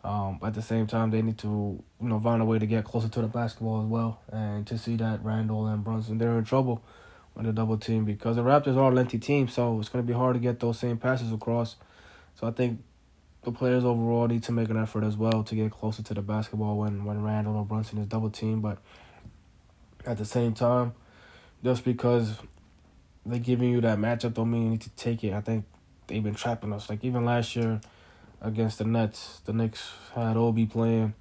Um, 0.02 0.38
at 0.42 0.52
the 0.52 0.60
same 0.60 0.86
time, 0.86 1.10
they 1.10 1.22
need 1.22 1.38
to, 1.38 1.82
you 2.00 2.08
know, 2.08 2.20
find 2.20 2.42
a 2.42 2.44
way 2.44 2.58
to 2.58 2.66
get 2.66 2.84
closer 2.84 3.08
to 3.08 3.20
the 3.22 3.26
basketball 3.26 3.82
as 3.82 3.86
well. 3.86 4.20
And 4.30 4.66
to 4.66 4.76
see 4.76 4.96
that 4.96 5.24
Randle 5.24 5.66
and 5.66 5.82
Brunson, 5.82 6.18
they're 6.18 6.36
in 6.36 6.44
trouble 6.44 6.84
with 7.34 7.46
the 7.46 7.52
double 7.52 7.78
team 7.78 8.04
because 8.04 8.36
the 8.36 8.42
Raptors 8.42 8.76
are 8.76 8.92
a 8.92 8.94
lengthy 8.94 9.18
team, 9.18 9.48
so 9.48 9.80
it's 9.80 9.88
going 9.88 10.04
to 10.04 10.06
be 10.06 10.16
hard 10.16 10.34
to 10.34 10.40
get 10.40 10.60
those 10.60 10.78
same 10.78 10.98
passes 10.98 11.32
across. 11.32 11.76
So 12.34 12.46
I 12.46 12.50
think 12.50 12.82
the 13.44 13.52
players 13.52 13.84
overall 13.84 14.26
need 14.26 14.42
to 14.44 14.52
make 14.52 14.68
an 14.68 14.76
effort 14.76 15.04
as 15.04 15.16
well 15.16 15.42
to 15.42 15.54
get 15.54 15.70
closer 15.70 16.02
to 16.02 16.14
the 16.14 16.22
basketball 16.22 16.76
when, 16.78 17.04
when 17.04 17.22
Randle 17.22 17.56
or 17.56 17.64
Brunson 17.64 17.98
is 17.98 18.06
double 18.06 18.30
team. 18.30 18.60
But 18.60 18.78
at 20.06 20.18
the 20.18 20.25
same 20.25 20.54
time, 20.54 20.92
just 21.62 21.84
because 21.84 22.37
they're 23.26 23.38
giving 23.38 23.70
you 23.70 23.80
that 23.80 23.99
matchup 23.99 24.34
don't 24.34 24.50
mean 24.50 24.64
you 24.64 24.70
need 24.70 24.80
to 24.82 24.90
take 24.90 25.25
it. 25.25 25.32
I 25.32 25.40
think 25.40 25.64
they've 26.06 26.23
been 26.23 26.34
trapping 26.34 26.73
us. 26.73 26.90
Like 26.90 27.04
even 27.04 27.25
last 27.25 27.56
year 27.56 27.80
against 28.40 28.78
the 28.78 28.84
Nets, 28.84 29.40
the 29.44 29.52
Knicks 29.52 29.92
had 30.14 30.37
Obi 30.37 30.66
playing, 30.66 31.14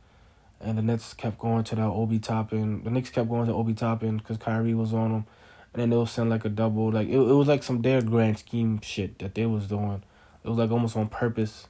and 0.60 0.78
the 0.78 0.82
Nets 0.82 1.14
kept 1.14 1.40
going 1.40 1.64
to 1.66 1.76
that 1.76 1.82
Obi 1.82 2.20
Toppin. 2.20 2.84
The 2.84 2.90
Knicks 2.90 3.10
kept 3.10 3.30
going 3.30 3.48
to 3.48 3.54
Obi 3.54 3.74
Toppin 3.74 4.18
because 4.18 4.38
Kyrie 4.38 4.74
was 4.74 4.94
on 4.94 5.12
them, 5.12 5.26
and 5.74 5.82
then 5.82 5.90
they'll 5.90 6.06
send 6.06 6.30
like 6.30 6.46
a 6.46 6.50
double. 6.50 6.92
Like 6.92 7.08
it, 7.08 7.16
it 7.16 7.34
was 7.34 7.48
like 7.48 7.64
some 7.64 7.82
their 7.82 8.02
grand 8.02 8.40
scheme 8.40 8.82
shit 8.82 9.20
that 9.20 9.36
they 9.36 9.46
was 9.46 9.68
doing. 9.68 10.04
It 10.44 10.50
was 10.50 10.58
like 10.58 10.72
almost 10.72 10.98
on 10.98 11.08
purpose, 11.08 11.68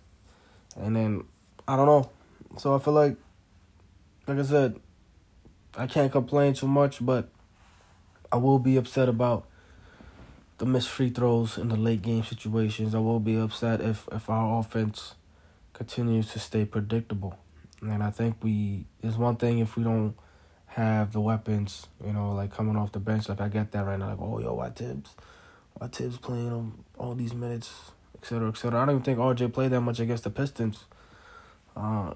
and 0.75 0.95
then 0.95 1.23
I 1.67 1.75
don't 1.75 1.85
know. 1.85 2.09
So 2.57 2.75
I 2.75 2.79
feel 2.79 2.93
like, 2.93 3.15
like 4.27 4.37
I 4.37 4.43
said, 4.43 4.79
I 5.75 5.87
can't 5.87 6.11
complain 6.11 6.53
too 6.53 6.67
much, 6.67 7.03
but 7.03 7.29
I 8.31 8.37
will 8.37 8.59
be 8.59 8.77
upset 8.77 9.09
about 9.09 9.47
the 10.59 10.65
missed 10.65 10.89
free 10.89 11.09
throws 11.09 11.57
in 11.57 11.69
the 11.69 11.75
late 11.75 12.01
game 12.01 12.23
situations. 12.23 12.93
I 12.93 12.99
will 12.99 13.19
be 13.19 13.35
upset 13.35 13.81
if 13.81 14.07
if 14.11 14.29
our 14.29 14.59
offense 14.59 15.15
continues 15.73 16.31
to 16.33 16.39
stay 16.39 16.65
predictable. 16.65 17.37
And 17.81 18.03
I 18.03 18.11
think 18.11 18.37
we 18.41 18.85
is 19.01 19.17
one 19.17 19.35
thing 19.35 19.59
if 19.59 19.75
we 19.75 19.83
don't 19.83 20.15
have 20.67 21.11
the 21.11 21.21
weapons, 21.21 21.87
you 22.05 22.13
know, 22.13 22.33
like 22.33 22.51
coming 22.51 22.75
off 22.75 22.91
the 22.91 22.99
bench. 22.99 23.29
Like 23.29 23.41
I 23.41 23.47
get 23.47 23.71
that 23.71 23.85
right 23.85 23.97
now. 23.97 24.09
Like, 24.09 24.21
oh 24.21 24.39
yo, 24.39 24.53
why 24.53 24.69
Thibs? 24.69 25.15
Why 25.73 25.87
Thibs 25.87 26.17
playing 26.17 26.51
on 26.51 26.83
all 26.97 27.15
these 27.15 27.33
minutes, 27.33 27.91
etc. 28.17 28.49
etc. 28.49 28.79
I 28.79 28.85
don't 28.85 28.95
even 28.95 29.03
think 29.03 29.19
RJ 29.19 29.53
played 29.53 29.71
that 29.71 29.81
much 29.81 29.99
against 29.99 30.23
the 30.23 30.29
Pistons. 30.29 30.85
Uh, 31.75 32.13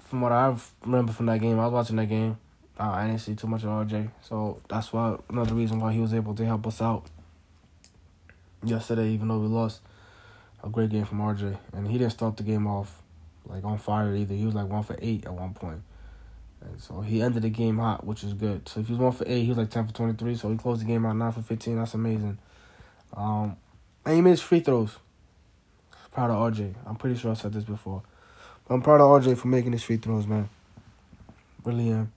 from 0.00 0.20
what 0.20 0.32
I 0.32 0.56
remember 0.84 1.12
from 1.12 1.26
that 1.26 1.40
game, 1.40 1.58
I 1.58 1.64
was 1.64 1.72
watching 1.72 1.96
that 1.96 2.06
game. 2.06 2.38
Uh, 2.78 2.90
I 2.90 3.06
didn't 3.06 3.20
see 3.20 3.34
too 3.34 3.46
much 3.46 3.62
of 3.62 3.70
RJ, 3.70 4.10
so 4.22 4.60
that's 4.68 4.92
why 4.92 5.16
another 5.30 5.54
reason 5.54 5.80
why 5.80 5.92
he 5.92 6.00
was 6.00 6.12
able 6.12 6.34
to 6.34 6.44
help 6.44 6.66
us 6.66 6.82
out 6.82 7.06
yesterday, 8.62 9.08
even 9.08 9.28
though 9.28 9.38
we 9.38 9.46
lost. 9.46 9.80
A 10.62 10.68
great 10.68 10.90
game 10.90 11.04
from 11.04 11.20
RJ, 11.20 11.56
and 11.72 11.86
he 11.86 11.98
didn't 11.98 12.12
start 12.12 12.36
the 12.36 12.42
game 12.42 12.66
off 12.66 13.02
like 13.46 13.64
on 13.64 13.78
fire 13.78 14.14
either. 14.14 14.34
He 14.34 14.44
was 14.44 14.54
like 14.54 14.68
one 14.68 14.82
for 14.82 14.96
eight 15.00 15.24
at 15.24 15.32
one 15.32 15.54
point. 15.54 15.82
And 16.62 16.80
so 16.80 17.00
he 17.00 17.22
ended 17.22 17.42
the 17.42 17.50
game 17.50 17.78
hot, 17.78 18.04
which 18.04 18.24
is 18.24 18.32
good. 18.32 18.68
So 18.68 18.80
if 18.80 18.86
he 18.86 18.92
was 18.92 19.00
one 19.00 19.12
for 19.12 19.24
eight, 19.26 19.42
he 19.42 19.48
was 19.48 19.58
like 19.58 19.70
ten 19.70 19.86
for 19.86 19.92
twenty 19.92 20.14
three. 20.14 20.34
So 20.34 20.50
he 20.50 20.56
closed 20.56 20.80
the 20.80 20.86
game 20.86 21.06
out 21.06 21.16
nine 21.16 21.32
for 21.32 21.42
fifteen. 21.42 21.76
That's 21.76 21.94
amazing. 21.94 22.38
Um, 23.14 23.56
and 24.04 24.16
he 24.16 24.20
made 24.20 24.40
free 24.40 24.60
throws. 24.60 24.98
Proud 26.10 26.30
of 26.30 26.54
RJ. 26.54 26.74
I'm 26.86 26.96
pretty 26.96 27.16
sure 27.16 27.30
I 27.30 27.34
said 27.34 27.52
this 27.52 27.64
before, 27.64 28.02
but 28.66 28.74
I'm 28.74 28.82
proud 28.82 29.00
of 29.00 29.22
RJ 29.22 29.36
for 29.38 29.48
making 29.48 29.72
his 29.72 29.82
free 29.82 29.98
throws, 29.98 30.26
man. 30.26 30.48
Really 31.64 31.90
am. 31.90 32.12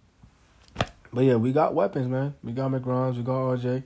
But 1.11 1.25
yeah, 1.25 1.35
we 1.35 1.51
got 1.51 1.73
weapons, 1.73 2.07
man. 2.07 2.35
We 2.43 2.51
got 2.51 2.71
McGrimes, 2.71 3.17
we 3.17 3.23
got 3.23 3.57
RJ. 3.57 3.83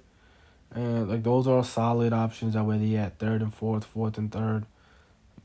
And 0.76 1.10
like 1.10 1.24
those 1.24 1.48
are 1.48 1.64
solid 1.64 2.14
options 2.14 2.56
that 2.56 2.64
whether 2.64 2.84
you 2.84 2.98
at 2.98 3.20
third 3.20 3.42
and 3.42 3.54
fourth, 3.54 3.86
fourth 3.86 4.18
and 4.18 4.32
third. 4.32 4.66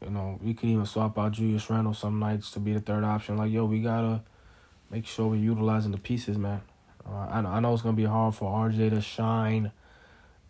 You 0.03 0.11
know, 0.11 0.39
we 0.43 0.55
could 0.55 0.69
even 0.69 0.87
swap 0.87 1.19
out 1.19 1.33
Julius 1.33 1.69
Randle 1.69 1.93
some 1.93 2.19
nights 2.19 2.51
to 2.53 2.61
be 2.61 2.73
the 2.73 2.81
third 2.81 3.05
option. 3.05 3.37
Like, 3.37 3.51
yo, 3.53 3.65
we 3.65 3.81
gotta 3.81 4.23
make 4.91 5.07
sure 5.07 5.29
we're 5.29 5.37
utilizing 5.37 5.93
the 5.93 5.99
pieces, 5.99 6.39
man. 6.39 6.63
Uh, 7.07 7.29
I 7.31 7.41
know, 7.41 7.49
I 7.49 7.61
know 7.61 7.73
it's 7.75 7.83
gonna 7.83 7.97
be 7.97 8.05
hard 8.05 8.35
for 8.35 8.51
RJ 8.51 8.91
to 8.91 9.01
shine 9.01 9.73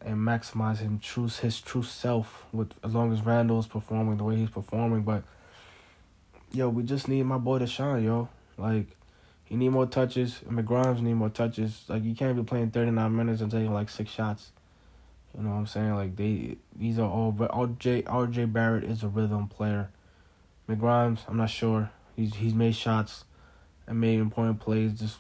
and 0.01 0.17
maximize 0.17 0.79
him 0.79 0.99
true 0.99 1.29
his 1.29 1.61
true 1.61 1.83
self 1.83 2.45
with 2.53 2.73
as 2.85 2.95
long 2.95 3.13
as 3.13 3.23
Randle's 3.23 3.67
performing 3.67 4.19
the 4.19 4.25
way 4.25 4.37
he's 4.37 4.51
performing. 4.51 5.03
But 5.03 5.25
yo, 6.53 6.69
we 6.69 6.83
just 6.83 7.09
need 7.09 7.25
my 7.25 7.39
boy 7.39 7.59
to 7.59 7.67
shine, 7.67 8.05
yo. 8.05 8.29
Like 8.57 8.98
he 9.49 9.57
need 9.57 9.71
more 9.71 9.87
touches. 9.87 10.41
McGrimes 10.47 11.01
need 11.01 11.15
more 11.15 11.31
touches. 11.31 11.85
Like 11.89 12.05
you 12.05 12.15
can't 12.15 12.37
be 12.37 12.43
playing 12.43 12.71
thirty 12.71 12.91
nine 12.91 13.17
minutes 13.17 13.41
and 13.41 13.51
taking 13.51 13.73
like 13.73 13.89
six 13.89 14.11
shots. 14.11 14.53
You 15.35 15.43
know 15.43 15.51
what 15.51 15.57
I'm 15.57 15.67
saying? 15.67 15.95
Like 15.95 16.17
they 16.17 16.59
these 16.77 16.99
are 16.99 17.09
all 17.09 17.33
but 17.33 17.51
RJ 17.53 18.03
RJ 18.03 18.53
Barrett 18.53 18.85
is 18.85 19.03
a 19.03 19.09
rhythm 19.09 19.49
player. 19.49 19.89
McGrimes, 20.69 21.21
I'm 21.27 21.39
not 21.39 21.49
sure. 21.49 21.91
He's 22.15 22.35
he's 22.35 22.53
made 22.53 22.77
shots 22.77 23.25
and 23.87 23.99
made 23.99 24.21
important 24.21 24.61
plays 24.61 25.01
just 25.01 25.17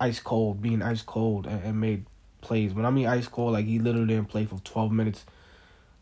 ice 0.00 0.18
cold, 0.18 0.60
being 0.60 0.82
ice 0.82 1.02
cold 1.02 1.46
and, 1.46 1.62
and 1.62 1.80
made 1.80 2.06
plays. 2.40 2.74
When 2.74 2.84
I 2.84 2.90
mean 2.90 3.06
ice 3.06 3.28
cold, 3.28 3.52
like 3.52 3.66
he 3.66 3.78
literally 3.78 4.08
didn't 4.08 4.28
play 4.28 4.44
for 4.44 4.58
twelve 4.64 4.90
minutes, 4.90 5.24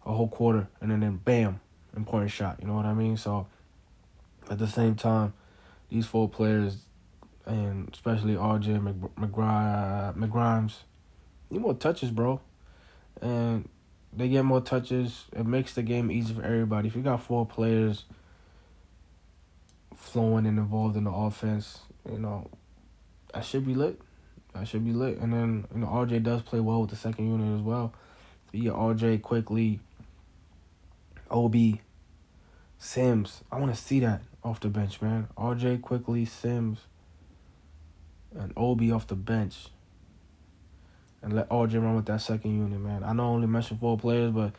a 0.06 0.14
whole 0.14 0.28
quarter, 0.28 0.68
and 0.80 0.90
then, 0.90 1.00
then 1.00 1.20
bam, 1.22 1.60
important 1.94 2.30
shot. 2.30 2.56
You 2.62 2.68
know 2.68 2.74
what 2.74 2.86
I 2.86 2.94
mean? 2.94 3.18
So 3.18 3.48
at 4.48 4.58
the 4.58 4.66
same 4.66 4.94
time, 4.94 5.34
these 5.90 6.06
four 6.06 6.26
players 6.26 6.86
and 7.46 7.90
especially 7.92 8.34
RJ 8.34 8.80
McGrimes, 9.16 10.16
McGrimes, 10.16 10.74
need 11.50 11.60
more 11.60 11.74
touches, 11.74 12.10
bro 12.10 12.40
and 13.20 13.68
they 14.12 14.28
get 14.28 14.44
more 14.44 14.60
touches. 14.60 15.24
It 15.32 15.46
makes 15.46 15.74
the 15.74 15.82
game 15.82 16.10
easy 16.10 16.34
for 16.34 16.42
everybody. 16.42 16.88
If 16.88 16.96
you 16.96 17.02
got 17.02 17.22
four 17.22 17.46
players 17.46 18.04
flowing 19.96 20.46
and 20.46 20.58
involved 20.58 20.96
in 20.96 21.04
the 21.04 21.10
offense, 21.10 21.80
you 22.10 22.18
know, 22.18 22.48
that 23.32 23.44
should 23.44 23.66
be 23.66 23.74
lit. 23.74 24.00
That 24.52 24.68
should 24.68 24.84
be 24.84 24.92
lit. 24.92 25.18
And 25.18 25.32
then, 25.32 25.66
you 25.74 25.80
know, 25.80 25.88
RJ 25.88 26.22
does 26.22 26.42
play 26.42 26.60
well 26.60 26.82
with 26.82 26.90
the 26.90 26.96
second 26.96 27.28
unit 27.28 27.58
as 27.58 27.62
well. 27.62 27.92
So 28.46 28.58
you 28.58 28.64
get 28.64 28.74
RJ 28.74 29.22
Quickley, 29.22 29.80
Obi, 31.30 31.80
Sims. 32.78 33.42
I 33.50 33.58
want 33.58 33.74
to 33.74 33.80
see 33.80 33.98
that 34.00 34.22
off 34.44 34.60
the 34.60 34.68
bench, 34.68 35.02
man. 35.02 35.28
RJ 35.36 35.82
Quickley, 35.82 36.24
Sims, 36.24 36.80
and 38.38 38.52
Obi 38.56 38.90
off 38.92 39.06
the 39.06 39.14
bench. 39.14 39.68
And 41.22 41.32
let 41.32 41.48
RJ 41.48 41.82
run 41.82 41.96
with 41.96 42.06
that 42.06 42.20
second 42.20 42.54
unit, 42.54 42.78
man. 42.78 43.02
I 43.02 43.12
know 43.14 43.24
I 43.24 43.26
only 43.28 43.46
mentioned 43.46 43.80
four 43.80 43.96
players, 43.96 44.30
but 44.30 44.52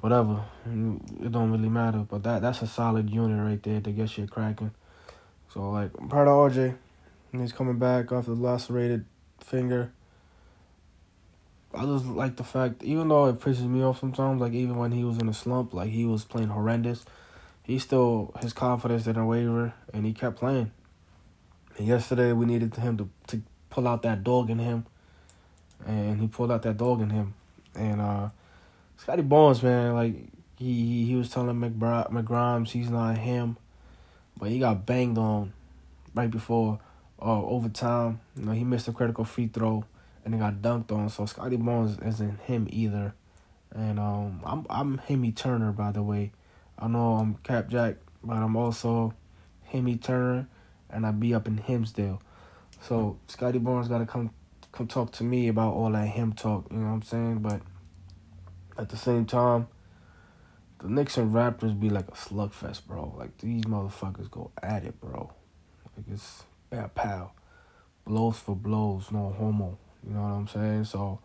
whatever. 0.00 0.42
It 0.66 1.30
don't 1.30 1.50
really 1.52 1.68
matter. 1.68 2.06
But 2.08 2.22
that 2.22 2.42
that's 2.42 2.62
a 2.62 2.66
solid 2.66 3.10
unit 3.10 3.38
right 3.38 3.62
there 3.62 3.80
to 3.80 3.90
get 3.90 4.10
shit 4.10 4.30
cracking. 4.30 4.72
So 5.52 5.70
like 5.70 5.90
I'm 5.98 6.08
proud 6.08 6.28
of 6.28 6.52
RJ. 6.52 6.76
He's 7.32 7.52
coming 7.52 7.78
back 7.78 8.12
off 8.12 8.26
the 8.26 8.32
lacerated 8.32 9.06
finger. 9.40 9.92
I 11.74 11.84
just 11.84 12.04
like 12.04 12.36
the 12.36 12.44
fact, 12.44 12.82
even 12.82 13.08
though 13.08 13.26
it 13.26 13.40
pisses 13.40 13.66
me 13.66 13.82
off 13.82 14.00
sometimes, 14.00 14.40
like 14.40 14.52
even 14.52 14.76
when 14.76 14.92
he 14.92 15.04
was 15.04 15.18
in 15.18 15.28
a 15.28 15.34
slump, 15.34 15.72
like 15.72 15.90
he 15.90 16.04
was 16.04 16.24
playing 16.24 16.48
horrendous, 16.48 17.06
he 17.62 17.78
still 17.78 18.34
his 18.40 18.52
confidence 18.52 19.04
didn't 19.04 19.26
waver, 19.26 19.72
and 19.92 20.04
he 20.04 20.12
kept 20.12 20.36
playing. 20.36 20.70
And 21.78 21.86
yesterday 21.86 22.32
we 22.32 22.46
needed 22.46 22.74
him 22.76 22.96
to 22.98 23.08
to 23.28 23.42
pull 23.70 23.88
out 23.88 24.02
that 24.02 24.22
dog 24.22 24.50
in 24.50 24.58
him, 24.58 24.86
and 25.86 26.20
he 26.20 26.26
pulled 26.26 26.52
out 26.52 26.62
that 26.62 26.76
dog 26.76 27.00
in 27.00 27.10
him, 27.10 27.34
and 27.74 28.00
uh, 28.00 28.28
Scottie 28.96 29.22
Barnes, 29.22 29.62
man, 29.62 29.94
like 29.94 30.14
he 30.58 31.04
he 31.06 31.14
was 31.16 31.30
telling 31.30 31.56
McBri- 31.56 32.10
McGrimes 32.10 32.70
he's 32.70 32.90
not 32.90 33.18
him, 33.18 33.56
but 34.38 34.50
he 34.50 34.58
got 34.58 34.86
banged 34.86 35.18
on 35.18 35.52
right 36.14 36.30
before 36.30 36.78
uh, 37.20 37.42
overtime. 37.42 38.20
You 38.36 38.44
know 38.44 38.52
he 38.52 38.64
missed 38.64 38.88
a 38.88 38.92
critical 38.92 39.24
free 39.24 39.48
throw 39.48 39.84
and 40.24 40.34
it 40.34 40.38
got 40.38 40.62
dunked 40.62 40.92
on. 40.92 41.08
So 41.08 41.26
Scottie 41.26 41.56
Barnes 41.56 41.98
isn't 42.00 42.40
him 42.42 42.68
either. 42.70 43.14
And 43.74 43.98
um, 43.98 44.40
I'm 44.44 44.66
I'm 44.68 44.98
Hemi 44.98 45.32
Turner 45.32 45.72
by 45.72 45.92
the 45.92 46.02
way. 46.02 46.32
I 46.78 46.88
know 46.88 47.14
I'm 47.14 47.34
Cap 47.36 47.68
Jack, 47.68 47.96
but 48.22 48.36
I'm 48.36 48.56
also 48.56 49.14
Hemi 49.64 49.96
Turner, 49.96 50.48
and 50.92 51.06
I 51.06 51.10
be 51.10 51.34
up 51.34 51.48
in 51.48 51.58
Himsdale. 51.58 52.20
So 52.80 53.18
Scottie 53.28 53.58
Barnes 53.58 53.88
got 53.88 53.98
to 53.98 54.06
come 54.06 54.30
come 54.72 54.86
talk 54.86 55.12
to 55.12 55.24
me 55.24 55.48
about 55.48 55.74
all 55.74 55.90
that 55.92 56.08
him 56.08 56.32
talk. 56.32 56.66
You 56.70 56.78
know 56.78 56.86
what 56.86 56.92
I'm 56.92 57.02
saying? 57.02 57.38
But 57.38 57.60
at 58.78 58.88
the 58.88 58.96
same 58.96 59.26
time, 59.26 59.68
the 60.80 60.88
Knicks 60.88 61.16
and 61.16 61.32
Raptors 61.32 61.78
be 61.78 61.90
like 61.90 62.08
a 62.08 62.12
slugfest, 62.12 62.86
bro. 62.86 63.14
Like 63.16 63.38
these 63.38 63.64
motherfuckers 63.64 64.30
go 64.30 64.50
at 64.62 64.84
it, 64.84 65.00
bro. 65.00 65.32
Like 65.96 66.06
it's 66.10 66.44
bad 66.70 66.94
pal. 66.94 67.34
Blows 68.04 68.38
for 68.38 68.56
blows, 68.56 69.12
no 69.12 69.34
homo. 69.38 69.78
You 70.06 70.14
know 70.14 70.22
what 70.22 70.28
I'm 70.28 70.48
saying? 70.48 70.84
So 70.84 71.20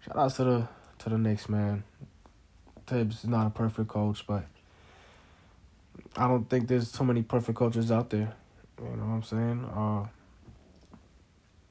shout 0.00 0.16
out 0.16 0.34
to 0.36 0.44
the 0.44 0.68
to 0.98 1.08
the 1.10 1.18
Knicks, 1.18 1.48
man. 1.48 1.84
Thibs 2.86 3.24
is 3.24 3.30
not 3.30 3.46
a 3.46 3.50
perfect 3.50 3.88
coach, 3.88 4.26
but 4.26 4.44
I 6.16 6.26
don't 6.26 6.48
think 6.50 6.68
there's 6.68 6.90
too 6.90 7.04
many 7.04 7.22
perfect 7.22 7.56
coaches 7.56 7.92
out 7.92 8.10
there. 8.10 8.34
You 8.78 8.96
know 8.96 9.04
what 9.04 9.14
I'm 9.14 9.22
saying? 9.22 9.64
Uh, 9.64 10.06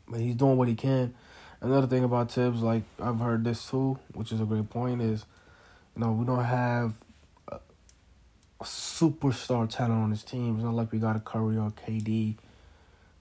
but 0.08 0.20
he's 0.20 0.36
doing 0.36 0.58
what 0.58 0.68
he 0.68 0.76
can. 0.76 1.14
Another 1.62 1.88
thing 1.88 2.04
about 2.04 2.32
Thibs, 2.32 2.62
like 2.62 2.84
I've 3.02 3.20
heard 3.20 3.44
this 3.44 3.70
too, 3.70 3.98
which 4.14 4.32
is 4.32 4.42
a 4.42 4.46
great 4.46 4.70
point, 4.70 5.02
is 5.02 5.26
you 5.96 6.04
know 6.04 6.12
we 6.12 6.26
don't 6.26 6.44
have 6.44 6.94
a, 7.48 7.60
a 8.60 8.64
superstar 8.64 9.70
talent 9.70 10.04
on 10.04 10.10
this 10.10 10.24
team. 10.24 10.56
It's 10.56 10.64
not 10.64 10.74
like 10.74 10.92
we 10.92 11.00
got 11.00 11.16
a 11.16 11.20
Curry 11.20 11.58
or 11.58 11.72
KD. 11.72 12.36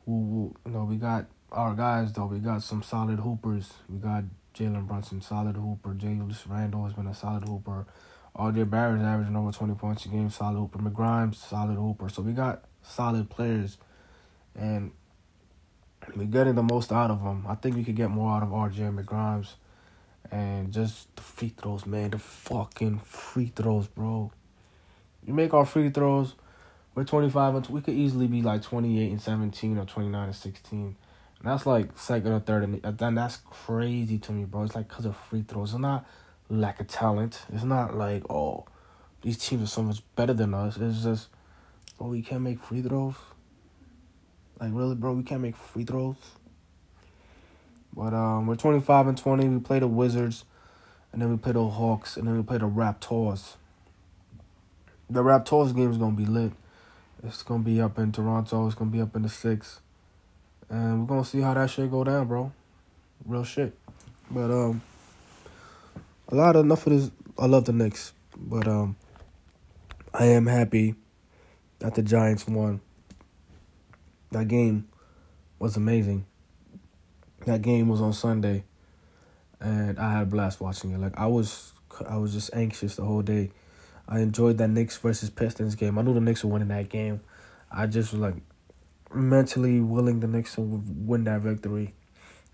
Who, 0.07 0.55
you 0.67 0.73
know 0.73 0.85
we 0.85 0.97
got 0.97 1.27
our 1.53 1.75
guys 1.75 2.13
though, 2.13 2.27
we 2.27 2.39
got 2.41 2.63
some 2.63 2.83
solid 2.83 3.21
hoopers. 3.21 3.75
We 3.89 3.99
got 3.99 4.25
Jalen 4.55 4.89
Brunson, 4.89 5.21
solid 5.21 5.57
hooper. 5.57 5.95
Julius 5.95 6.47
Randle 6.47 6.85
has 6.85 6.95
been 6.95 7.07
a 7.07 7.15
solid 7.15 7.45
hooper. 7.45 7.87
RJ 8.37 8.71
Barrett's 8.71 9.05
averaging 9.05 9.37
over 9.37 9.53
twenty 9.53 9.75
points 9.75 10.05
a 10.07 10.09
game, 10.09 10.31
solid 10.31 10.59
hooper. 10.59 10.79
McGrimes, 10.79 11.37
solid 11.37 11.77
hooper. 11.77 12.09
So 12.09 12.23
we 12.23 12.33
got 12.33 12.65
solid 12.83 13.31
players, 13.31 13.79
and 14.55 14.93
we're 16.15 16.25
getting 16.25 16.55
the 16.55 16.63
most 16.63 16.93
out 16.93 17.11
of 17.11 17.23
them. 17.23 17.47
I 17.49 17.55
think 17.55 17.77
we 17.77 17.85
could 17.85 17.97
get 17.97 18.11
more 18.11 18.37
out 18.37 18.43
of 18.43 18.51
RJ 18.51 18.95
McGrimes, 18.95 19.55
and 20.31 20.73
just 20.73 21.15
the 21.17 21.23
free 21.23 21.53
throws, 21.57 21.87
man. 21.87 22.11
The 22.11 22.19
fucking 22.19 23.01
free 23.01 23.53
throws, 23.55 23.87
bro. 23.87 24.33
You 25.25 25.35
make 25.35 25.55
our 25.55 25.67
free 25.67 25.91
throws. 25.91 26.35
We're 26.95 27.05
25 27.05 27.55
and 27.55 27.67
we 27.69 27.81
could 27.81 27.95
easily 27.95 28.27
be 28.27 28.43
like 28.43 28.63
28 28.63 29.11
and 29.11 29.21
17 29.21 29.79
or 29.79 29.87
29 29.87 30.25
and 30.25 30.35
16. 30.37 30.79
And 30.79 30.97
that's 31.43 31.65
like 31.65 31.99
second 31.99 32.33
or 32.33 32.41
third, 32.41 32.65
and 32.65 32.85
uh, 32.85 32.91
then 32.91 33.15
that's 33.15 33.39
crazy 33.51 34.19
to 34.19 34.33
me, 34.33 34.45
bro. 34.45 34.65
It's 34.65 34.75
like 34.75 34.89
because 34.89 35.07
of 35.07 35.17
free 35.17 35.43
throws. 35.43 35.71
It's 35.73 35.81
not 35.81 36.07
lack 36.49 36.81
of 36.81 36.89
talent. 36.89 37.43
It's 37.53 37.65
not 37.65 37.97
like 37.97 38.23
oh, 38.31 38.67
these 39.23 39.39
teams 39.39 39.63
are 39.63 39.67
so 39.67 39.83
much 39.83 40.03
better 40.17 40.35
than 40.35 40.55
us. 40.55 40.77
It's 40.77 41.03
just, 41.03 41.29
bro, 42.03 42.11
we 42.11 42.23
can't 42.23 42.43
make 42.43 42.59
free 42.59 42.83
throws. 42.83 43.15
Like 44.61 44.71
really, 44.73 44.97
bro, 44.97 45.13
we 45.13 45.23
can't 45.23 45.41
make 45.41 45.57
free 45.57 45.85
throws. 45.85 46.17
But 47.95 48.13
um, 48.13 48.47
we're 48.47 48.57
twenty 48.57 48.81
five 48.81 49.07
and 49.07 49.17
twenty. 49.17 49.47
We 49.49 49.61
play 49.61 49.79
the 49.79 49.87
Wizards, 49.87 50.45
and 51.13 51.23
then 51.23 51.31
we 51.31 51.37
play 51.37 51.53
the 51.53 51.65
Hawks, 51.65 52.17
and 52.17 52.27
then 52.27 52.37
we 52.37 52.43
play 52.43 52.59
the 52.59 52.69
Raptors. 52.69 53.55
The 55.09 55.23
Raptors 55.23 55.77
game 55.77 55.91
is 55.91 55.99
gonna 55.99 56.17
be 56.17 56.27
lit. 56.27 56.53
It's 57.23 57.45
gonna 57.45 57.63
be 57.63 57.81
up 57.81 57.99
in 57.99 58.11
Toronto. 58.11 58.67
It's 58.67 58.75
gonna 58.75 58.91
be 58.91 59.01
up 59.01 59.15
in 59.15 59.23
the 59.23 59.29
six 59.29 59.79
and 60.73 61.01
we're 61.01 61.07
gonna 61.07 61.25
see 61.25 61.41
how 61.41 61.55
that 61.55 61.69
shit 61.69 61.91
go 61.91 62.03
down, 62.03 62.27
bro. 62.27 62.51
Real 63.27 63.45
shit. 63.45 63.77
But 64.31 64.51
um, 64.51 64.81
a 66.29 66.35
lot 66.35 66.57
of 66.57 66.65
enough 66.65 66.87
of 66.87 66.95
this. 66.95 67.11
I 67.39 67.47
love 67.47 67.67
the 67.67 67.73
Knicks, 67.73 68.13
but 68.37 68.67
um, 68.67 68.97
I 70.15 70.27
am 70.27 70.47
happy 70.47 70.95
that 71.83 71.97
the 71.97 72.03
Giants 72.03 72.47
won. 72.47 72.81
That 74.31 74.49
game 74.49 74.89
was 75.59 75.77
amazing. 75.77 76.25
That 77.45 77.61
game 77.61 77.89
was 77.89 78.01
on 78.01 78.13
Sunday, 78.13 78.65
and 79.61 79.99
I 79.99 80.13
had 80.13 80.23
a 80.23 80.27
blast 80.27 80.61
watching 80.61 80.93
it. 80.93 81.01
Like 81.01 81.19
I 81.19 81.27
was, 81.27 81.73
I 82.09 82.17
was 82.17 82.33
just 82.33 82.51
anxious 82.55 82.97
the 82.97 83.05
whole 83.05 83.23
day. 83.23 83.51
I 84.09 84.21
enjoyed 84.21 84.59
that 84.59 84.69
Knicks 84.69 84.97
versus 84.97 85.29
Pistons 85.29 85.75
game. 85.75 85.99
I 85.99 86.03
knew 86.03 86.15
the 86.15 86.21
Knicks 86.21 86.45
were 86.45 86.51
winning 86.51 86.69
that 86.69 86.89
game. 86.89 87.21
I 87.71 87.87
just 87.87 88.13
was 88.13 88.21
like 88.21 88.37
mentally 89.13 89.81
willing 89.81 90.21
the 90.21 90.29
Knicks 90.29 90.55
to 90.55 90.61
win 90.61 91.25
that 91.25 91.41
victory, 91.41 91.95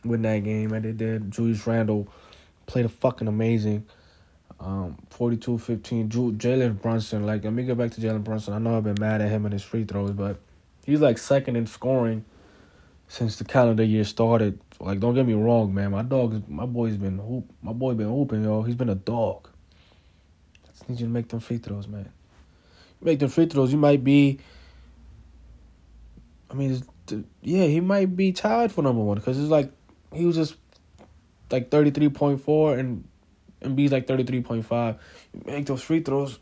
win 0.04 0.22
that 0.22 0.38
game, 0.38 0.72
and 0.72 0.84
they 0.84 0.92
did. 0.92 1.30
Julius 1.30 1.66
Randle 1.66 2.08
played 2.66 2.86
a 2.86 2.88
fucking 2.88 3.28
amazing. 3.28 3.86
Um, 4.60 4.96
42-15. 5.10 6.08
Jalen 6.36 6.82
Brunson, 6.82 7.24
like, 7.24 7.44
let 7.44 7.52
me 7.52 7.64
get 7.64 7.78
back 7.78 7.92
to 7.92 8.00
Jalen 8.00 8.24
Brunson. 8.24 8.54
I 8.54 8.58
know 8.58 8.76
I've 8.76 8.84
been 8.84 8.96
mad 8.98 9.20
at 9.20 9.28
him 9.28 9.44
and 9.44 9.52
his 9.52 9.62
free 9.62 9.84
throws, 9.84 10.10
but 10.12 10.38
he's 10.84 11.00
like 11.00 11.18
second 11.18 11.56
in 11.56 11.66
scoring 11.66 12.24
since 13.06 13.36
the 13.36 13.44
calendar 13.44 13.84
year 13.84 14.04
started. 14.04 14.58
Like, 14.80 15.00
don't 15.00 15.14
get 15.14 15.26
me 15.26 15.34
wrong, 15.34 15.72
man. 15.74 15.92
My 15.92 16.02
dog, 16.02 16.48
my 16.48 16.66
boy's 16.66 16.96
been 16.96 17.18
hoop, 17.18 17.50
my 17.62 17.72
boy 17.72 17.94
been 17.94 18.08
hooping, 18.08 18.42
yo. 18.42 18.62
He's 18.62 18.76
been 18.76 18.88
a 18.88 18.94
dog. 18.94 19.48
I 20.64 20.70
just 20.70 20.88
need 20.88 21.00
you 21.00 21.06
to 21.06 21.12
make 21.12 21.28
them 21.28 21.40
free 21.40 21.58
throws, 21.58 21.86
man. 21.86 22.08
Make 23.00 23.20
them 23.20 23.28
free 23.28 23.46
throws. 23.46 23.70
You 23.70 23.78
might 23.78 24.02
be 24.02 24.40
I 26.50 26.54
mean, 26.54 26.82
yeah, 27.42 27.64
he 27.64 27.80
might 27.80 28.16
be 28.16 28.32
tied 28.32 28.72
for 28.72 28.82
number 28.82 29.02
one 29.02 29.18
because 29.18 29.38
it's 29.38 29.50
like 29.50 29.70
he 30.14 30.24
was 30.24 30.36
just 30.36 30.56
like 31.50 31.70
thirty 31.70 31.90
three 31.90 32.08
point 32.08 32.40
four 32.40 32.76
and 32.76 33.06
Embiid's 33.62 33.92
like 33.92 34.06
thirty 34.06 34.24
three 34.24 34.42
point 34.42 34.64
five. 34.64 34.96
Make 35.44 35.66
those 35.66 35.82
free 35.82 36.00
throws, 36.00 36.38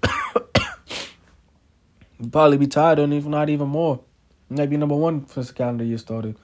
probably 2.30 2.58
be 2.58 2.66
tied 2.66 2.98
on 2.98 3.12
if 3.12 3.26
not 3.26 3.48
even 3.50 3.68
more. 3.68 4.00
He 4.48 4.54
might 4.54 4.70
be 4.70 4.76
number 4.76 4.94
one 4.94 5.26
since 5.28 5.48
the 5.48 5.54
calendar 5.54 5.84
year 5.84 5.98
started. 5.98 6.36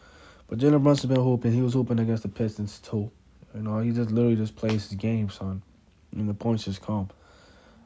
But 0.48 0.58
Jalen 0.58 0.82
Brunson's 0.82 1.12
been 1.12 1.22
hooping. 1.22 1.52
He 1.52 1.62
was 1.62 1.74
hooping 1.74 1.98
against 1.98 2.24
the 2.24 2.28
Pistons 2.28 2.78
too. 2.80 3.11
You 3.54 3.62
know, 3.62 3.78
he 3.80 3.90
just 3.90 4.11
literally 4.11 4.37
just 4.37 4.56
plays 4.56 4.88
his 4.88 4.98
game, 4.98 5.30
son. 5.30 5.62
And 6.16 6.28
the 6.28 6.35
points 6.35 6.64
just 6.64 6.82
come. 6.82 7.08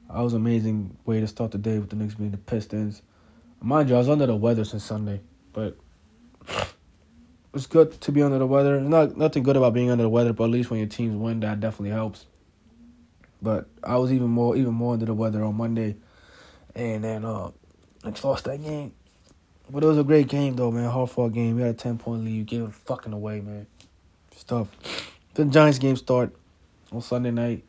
That 0.09 0.21
was 0.21 0.33
an 0.33 0.41
amazing 0.41 0.97
way 1.05 1.21
to 1.21 1.27
start 1.27 1.51
the 1.51 1.59
day 1.59 1.79
with 1.79 1.91
the 1.91 1.97
Knicks 1.97 2.15
being 2.15 2.31
the 2.31 2.39
Pistons. 2.39 3.03
Mind 3.61 3.89
you, 3.89 3.95
I 3.97 3.99
was 3.99 4.09
under 4.09 4.27
the 4.27 4.37
weather 4.37 4.65
since 4.65 4.85
Sunday. 4.85 5.21
But 5.53 5.77
it's 7.55 7.67
good 7.67 8.01
to 8.01 8.13
be 8.13 8.23
under 8.23 8.39
the 8.39 8.47
weather. 8.47 8.81
Not 8.81 9.17
nothing 9.17 9.43
good 9.43 9.57
about 9.57 9.75
being 9.75 9.91
under 9.91 10.03
the 10.03 10.09
weather, 10.09 10.33
but 10.33 10.45
at 10.45 10.51
least 10.51 10.71
when 10.71 10.79
your 10.79 10.89
teams 10.89 11.17
win, 11.17 11.41
that 11.41 11.61
definitely 11.61 11.91
helps. 11.91 12.27
But 13.47 13.69
I 13.85 13.97
was 13.97 14.13
even 14.13 14.27
more 14.27 14.57
even 14.57 14.75
more 14.75 14.95
under 14.95 15.07
the 15.07 15.15
weather 15.15 15.45
on 15.45 15.55
Monday, 15.55 15.95
and 16.75 17.05
then 17.05 17.25
uh, 17.25 17.53
Knicks 18.05 18.25
lost 18.25 18.47
that 18.47 18.61
game. 18.61 18.93
But 19.71 19.85
it 19.85 19.87
was 19.87 19.99
a 19.99 20.03
great 20.03 20.27
game 20.27 20.57
though, 20.57 20.73
man. 20.73 20.91
Hard 20.91 21.11
fought 21.11 21.33
game. 21.33 21.55
We 21.55 21.63
had 21.63 21.71
a 21.71 21.75
ten 21.75 21.97
point 21.97 22.25
lead. 22.25 22.35
You 22.35 22.43
gave 22.43 22.63
it 22.63 22.75
fucking 22.75 23.13
away, 23.13 23.41
man. 23.41 23.69
Tough. 24.49 24.67
The 25.35 25.45
Giants 25.45 25.79
game 25.79 25.95
start 25.95 26.35
on 26.91 27.03
Sunday 27.03 27.31
night. 27.31 27.63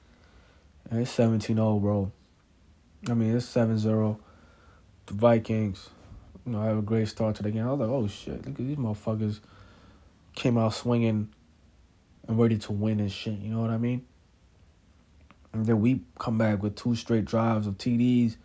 And 0.90 1.02
it's 1.02 1.16
17-0, 1.16 1.82
bro. 1.82 2.12
I 3.10 3.14
mean, 3.14 3.36
it's 3.36 3.46
7-0. 3.46 4.18
The 5.06 5.14
Vikings 5.14 5.90
you 6.46 6.54
know, 6.54 6.62
have 6.62 6.78
a 6.78 6.82
great 6.82 7.08
start 7.08 7.36
to 7.36 7.44
the 7.44 7.52
game. 7.52 7.68
I 7.68 7.72
was 7.72 7.80
like, 7.80 7.90
oh 7.90 8.08
shit, 8.08 8.46
look 8.46 8.58
at 8.60 8.68
these 8.68 8.78
motherfuckers 8.78 9.42
came 10.34 10.58
out 10.58 10.74
swinging 10.74 11.30
and 12.28 12.40
ready 12.40 12.58
to 12.58 12.72
win 12.72 13.00
and 13.00 13.12
shit. 13.12 13.40
You 13.40 13.50
know 13.50 13.62
what 13.62 13.70
I 13.70 13.78
mean? 13.78 14.06
And 15.54 15.66
then 15.66 15.82
we 15.82 16.02
come 16.20 16.38
back 16.38 16.62
with 16.62 16.76
two 16.76 16.96
straight 16.96 17.26
drives 17.26 17.68
of 17.68 17.78
TDs. 17.78 18.36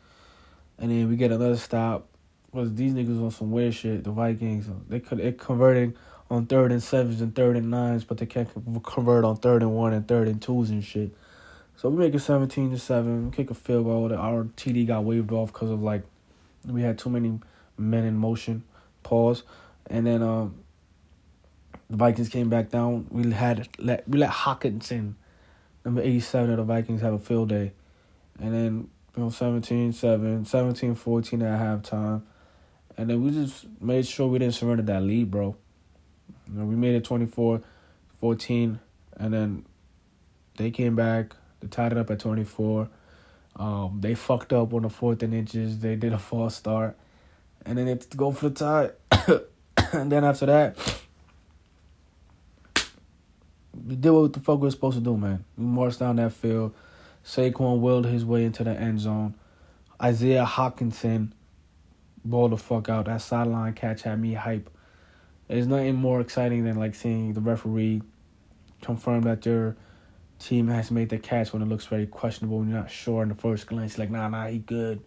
And 0.79 0.91
then 0.91 1.09
we 1.09 1.17
get 1.17 1.31
another 1.31 1.57
stop. 1.57 2.07
Was 2.53 2.75
these 2.75 2.93
niggas 2.93 3.23
on 3.23 3.31
some 3.31 3.51
weird 3.51 3.75
shit. 3.75 4.05
The 4.05 4.11
Vikings, 4.11 4.69
they 4.89 5.01
could 5.01 5.21
it 5.21 5.39
converting 5.39 5.95
on 6.31 6.47
third 6.47 6.73
and 6.73 6.83
sevens 6.83 7.21
and 7.21 7.35
third 7.35 7.57
and 7.57 7.71
nines, 7.71 8.05
but 8.05 8.17
they 8.17 8.27
can't 8.27 8.49
convert 8.83 9.25
on 9.25 9.37
third 9.37 9.63
and 9.63 9.75
one 9.75 9.93
and 9.93 10.09
third 10.09 10.29
and 10.29 10.41
twos 10.41 10.71
and 10.71 10.83
shit. 10.85 11.15
So 11.77 11.89
we 11.89 11.97
make 11.97 12.15
it 12.15 12.21
seventeen 12.21 12.71
to 12.71 12.79
seven. 12.79 13.31
Kick 13.31 13.51
a 13.51 13.55
field 13.55 13.85
goal. 13.85 14.13
Our 14.13 14.45
TD 14.45 14.87
got 14.87 15.05
waved 15.05 15.33
off 15.33 15.53
because 15.53 15.71
of 15.71 15.83
like 15.83 16.03
we 16.67 16.83
had 16.83 16.99
too 16.99 17.11
many 17.11 17.39
men 17.77 18.05
in 18.05 18.17
motion. 18.17 18.65
Pause. 19.03 19.43
And 19.89 20.07
then 20.07 20.23
um, 20.23 20.55
the 21.91 21.97
Vikings 21.97 22.29
came 22.29 22.49
back 22.49 22.71
down. 22.71 23.07
We 23.11 23.31
had 23.33 23.69
let 23.79 24.09
we 24.09 24.19
let 24.19 24.31
Hockenson, 24.31 25.15
number 25.85 26.03
eighty 26.03 26.21
seven 26.21 26.51
of 26.51 26.57
the 26.59 26.63
Vikings, 26.65 27.01
have 27.01 27.15
a 27.15 27.19
field 27.19 27.49
day, 27.49 27.73
and 28.39 28.55
then 28.55 28.89
you 29.17 29.23
know 29.23 29.29
17-7, 29.29 29.93
17-14 30.49 31.43
at 31.43 31.85
halftime, 31.85 32.23
and 32.97 33.11
then 33.11 33.23
we 33.23 33.31
just 33.31 33.67
made 33.81 34.07
sure 34.07 34.27
we 34.27 34.39
didn't 34.39 34.55
surrender 34.55 34.83
that 34.85 35.03
lead, 35.03 35.31
bro. 35.31 35.57
You 36.49 36.59
know, 36.59 36.65
we 36.65 36.77
made 36.77 36.95
it 36.95 37.05
24-14, 37.05 38.79
and 39.19 39.33
then 39.33 39.65
they 40.57 40.71
came 40.71 40.97
back. 40.97 41.35
They 41.61 41.69
tied 41.69 41.93
it 41.93 41.99
up 41.99 42.11
at 42.11 42.21
twenty 42.21 42.45
four. 42.45 42.89
Um, 43.57 43.99
they 44.01 44.15
fucked 44.15 44.53
up 44.53 44.73
on 44.73 44.83
the 44.83 44.89
fourth 44.89 45.23
and 45.23 45.35
inches. 45.35 45.79
They 45.79 45.97
did 45.97 46.13
a 46.13 46.19
false 46.19 46.57
start, 46.57 46.97
and 47.65 47.79
then 47.79 47.87
they 47.87 47.99
go 48.17 48.33
for 48.33 48.49
the 48.49 48.55
tie. 48.55 49.41
and 49.93 50.11
then 50.11 50.25
after 50.25 50.47
that, 50.47 51.02
we 53.75 53.97
did 53.97 54.11
what 54.11 54.33
the 54.33 54.41
fuck 54.41 54.59
we 54.59 54.67
were 54.67 54.71
supposed 54.71 54.99
to 54.99 55.03
do, 55.03 55.17
man. 55.17 55.45
We 55.57 55.65
marched 55.65 55.99
down 55.99 56.17
that 56.17 56.33
field. 56.33 56.75
Saquon 57.25 57.81
willed 57.81 58.07
his 58.07 58.25
way 58.25 58.45
into 58.45 58.65
the 58.65 58.73
end 58.73 59.01
zone. 59.01 59.35
Isaiah 60.03 60.45
Hockenson 60.45 61.33
balled 62.25 62.53
the 62.53 62.57
fuck 62.57 62.89
out. 62.89 63.07
That 63.07 63.23
sideline 63.23 63.75
catch 63.75 64.03
had 64.03 64.21
me 64.21 64.35
hype. 64.35 64.69
There's 65.49 65.67
nothing 65.67 65.97
more 65.97 66.21
exciting 66.21 66.65
than 66.65 66.77
like 66.77 66.95
seeing 66.95 67.33
the 67.33 67.41
referee 67.41 68.03
confirm 68.81 69.23
that 69.23 69.47
your 69.47 69.77
team 70.39 70.67
has 70.69 70.91
made 70.91 71.09
the 71.09 71.19
catch 71.19 71.53
when 71.53 71.63
it 71.63 71.69
looks 71.69 71.87
very 71.87 72.07
questionable 72.07 72.61
and 72.61 72.71
you're 72.71 72.79
not 72.79 72.91
sure 72.91 73.23
in 73.23 73.29
the 73.29 73.35
first 73.35 73.67
glance. 73.67 73.97
Like, 73.97 74.11
nah, 74.11 74.29
nah, 74.29 74.49
he 74.49 74.59
good. 74.59 75.01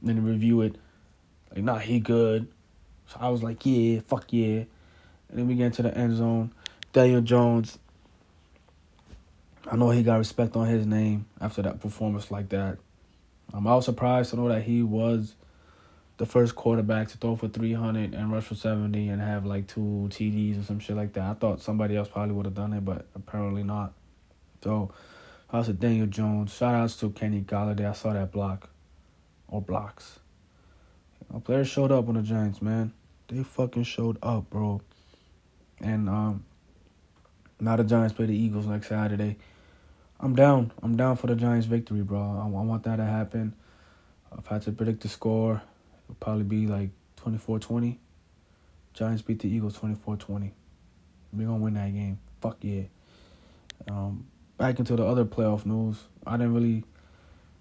Then 0.00 0.24
review 0.24 0.62
it. 0.62 0.76
Like, 1.54 1.64
nah, 1.64 1.78
he 1.78 2.00
good. 2.00 2.48
So 3.06 3.16
I 3.20 3.28
was 3.28 3.42
like, 3.42 3.64
yeah, 3.66 4.00
fuck 4.06 4.32
yeah. 4.32 4.64
And 5.28 5.38
then 5.38 5.48
we 5.48 5.56
get 5.56 5.66
into 5.66 5.82
the 5.82 5.96
end 5.96 6.16
zone. 6.16 6.52
Daniel 6.92 7.20
Jones 7.20 7.78
I 9.70 9.76
know 9.76 9.90
he 9.90 10.02
got 10.02 10.18
respect 10.18 10.56
on 10.56 10.66
his 10.66 10.86
name 10.86 11.26
after 11.40 11.62
that 11.62 11.80
performance 11.80 12.30
like 12.30 12.48
that. 12.50 12.78
Um, 13.52 13.66
I 13.66 13.74
was 13.74 13.84
surprised 13.84 14.30
to 14.30 14.36
know 14.36 14.48
that 14.48 14.62
he 14.62 14.82
was 14.82 15.34
the 16.18 16.26
first 16.26 16.54
quarterback 16.54 17.08
to 17.08 17.16
throw 17.16 17.36
for 17.36 17.48
300 17.48 18.14
and 18.14 18.32
rush 18.32 18.44
for 18.44 18.54
70 18.54 19.08
and 19.08 19.20
have 19.20 19.46
like 19.46 19.66
two 19.66 20.08
TDs 20.10 20.60
or 20.60 20.64
some 20.64 20.78
shit 20.78 20.96
like 20.96 21.12
that. 21.14 21.24
I 21.24 21.34
thought 21.34 21.60
somebody 21.60 21.96
else 21.96 22.08
probably 22.08 22.34
would 22.34 22.46
have 22.46 22.54
done 22.54 22.72
it, 22.72 22.84
but 22.84 23.06
apparently 23.14 23.62
not. 23.62 23.92
So, 24.62 24.92
I 25.50 25.58
was 25.58 25.68
Daniel 25.68 26.06
Jones. 26.06 26.54
Shout 26.54 26.74
outs 26.74 26.96
to 26.96 27.10
Kenny 27.10 27.42
Golladay. 27.42 27.88
I 27.88 27.92
saw 27.92 28.14
that 28.14 28.32
block 28.32 28.70
or 29.48 29.60
blocks. 29.60 30.18
You 31.20 31.34
know, 31.34 31.40
players 31.40 31.68
showed 31.68 31.92
up 31.92 32.08
on 32.08 32.14
the 32.14 32.22
Giants, 32.22 32.62
man. 32.62 32.92
They 33.28 33.42
fucking 33.42 33.84
showed 33.84 34.16
up, 34.22 34.48
bro. 34.48 34.80
And 35.80 36.08
um, 36.08 36.44
now 37.60 37.76
the 37.76 37.84
Giants 37.84 38.14
play 38.14 38.26
the 38.26 38.34
Eagles 38.34 38.66
next 38.66 38.88
Saturday. 38.88 39.36
I'm 40.22 40.36
down. 40.36 40.70
I'm 40.82 40.96
down 40.96 41.16
for 41.16 41.26
the 41.26 41.34
Giants' 41.34 41.66
victory, 41.66 42.02
bro. 42.02 42.20
I, 42.20 42.44
I 42.44 42.62
want 42.62 42.84
that 42.84 42.96
to 42.96 43.04
happen. 43.04 43.54
If 44.38 44.50
I 44.50 44.54
had 44.54 44.62
to 44.62 44.72
predict 44.72 45.02
the 45.02 45.08
score, 45.08 45.60
it'll 46.04 46.14
probably 46.20 46.44
be 46.44 46.68
like 46.68 46.90
24-20. 47.24 47.98
Giants 48.94 49.22
beat 49.22 49.40
the 49.40 49.48
Eagles 49.48 49.76
24-20. 49.78 50.52
We're 51.32 51.46
going 51.46 51.46
to 51.46 51.54
win 51.54 51.74
that 51.74 51.92
game. 51.92 52.20
Fuck 52.40 52.58
yeah. 52.60 52.82
Um, 53.88 54.26
back 54.58 54.78
into 54.78 54.94
the 54.94 55.04
other 55.04 55.24
playoff 55.24 55.66
news. 55.66 55.96
I 56.24 56.36
didn't 56.36 56.54
really 56.54 56.84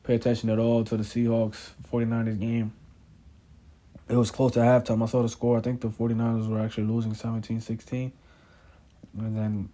pay 0.04 0.16
attention 0.16 0.52
at 0.52 0.60
all 0.60 0.84
to 0.84 0.98
the 0.98 1.04
Seahawks 1.04 1.72
49ers 1.92 2.40
game. 2.40 2.74
It 4.08 4.16
was 4.16 4.30
close 4.30 4.52
to 4.54 4.60
halftime. 4.60 5.02
I 5.02 5.08
saw 5.08 5.24
the 5.24 5.30
score. 5.30 5.58
I 5.58 5.62
think 5.62 5.82
the 5.82 5.88
49ers 5.88 6.48
were 6.48 6.60
actually 6.60 6.84
losing 6.84 7.14
17-16. 7.14 8.12
And 9.18 9.38
then 9.38 9.70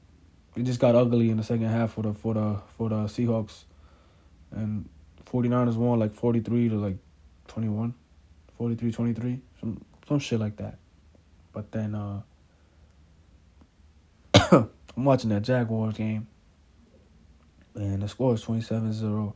it 0.58 0.64
just 0.64 0.80
got 0.80 0.96
ugly 0.96 1.30
in 1.30 1.38
the 1.38 1.44
second 1.44 1.68
half 1.68 1.94
for 1.94 2.02
the 2.02 2.14
for 2.14 2.34
the 2.34 2.60
for 2.78 2.90
the 2.90 2.96
Seahawks, 3.06 3.66
and 4.52 4.90
49ers 5.26 5.76
won 5.76 6.00
like 6.00 6.14
43 6.14 6.70
to 6.70 6.76
like 6.76 6.98
21, 7.48 7.94
43 8.58 8.92
23, 8.92 9.40
some 9.60 9.86
some 10.08 10.20
shit 10.20 10.40
like 10.40 10.58
that. 10.58 10.78
But 11.54 11.72
then 11.72 11.94
uh 11.94 12.22
I'm 14.52 15.06
watching 15.06 15.30
that 15.30 15.44
Jaguars 15.44 15.96
game. 15.96 16.28
And 17.76 18.02
the 18.02 18.08
score 18.08 18.34
is 18.34 18.44
27-0. 18.44 19.34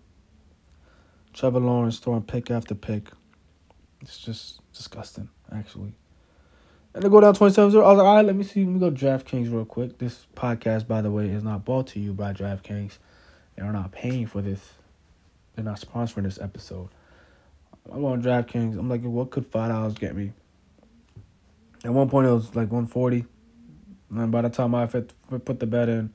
Trevor 1.34 1.60
Lawrence 1.60 2.00
throwing 2.00 2.24
pick 2.24 2.50
after 2.50 2.74
pick. 2.74 3.08
It's 4.02 4.18
just 4.18 4.62
disgusting, 4.74 5.30
actually. 5.56 5.94
And 6.94 7.04
they 7.04 7.10
go 7.10 7.22
down 7.22 7.34
27 7.34 7.72
0. 7.72 7.84
I 7.84 7.90
was 7.90 7.98
like, 7.98 8.06
all 8.06 8.16
right, 8.18 8.26
let 8.26 8.36
me 8.36 8.44
see. 8.44 8.66
Let 8.66 8.74
me 8.74 8.80
go 8.80 8.92
DraftKings 8.92 9.52
real 9.52 9.66
quick. 9.66 9.98
This 9.98 10.28
podcast, 10.36 10.88
by 10.88 11.02
the 11.02 11.10
way, 11.10 11.30
is 11.30 11.44
not 11.44 11.64
brought 11.64 11.88
to 11.88 12.00
you 12.00 12.14
by 12.14 12.34
DraftKings. 12.34 12.98
They 13.56 13.64
are 13.64 13.72
not 13.72 13.92
paying 13.92 14.28
for 14.28 14.42
this. 14.42 14.60
They're 15.56 15.64
not 15.64 15.80
sponsoring 15.80 16.24
this 16.24 16.40
episode. 16.40 16.90
I'm 17.90 18.04
on 18.04 18.22
DraftKings. 18.22 18.78
I'm 18.78 18.90
like, 18.90 19.04
what 19.04 19.32
could 19.32 19.50
$5 19.50 20.00
get 20.00 20.16
me? 20.16 20.34
At 21.84 21.94
one 21.94 22.10
point, 22.10 22.28
it 22.28 22.32
was 22.32 22.48
like 22.56 22.72
140 22.72 23.26
And 24.12 24.32
by 24.32 24.42
the 24.42 24.50
time 24.50 24.76
I 24.76 24.86
put 24.86 25.60
the 25.60 25.66
bet 25.66 25.90
in, 25.90 26.12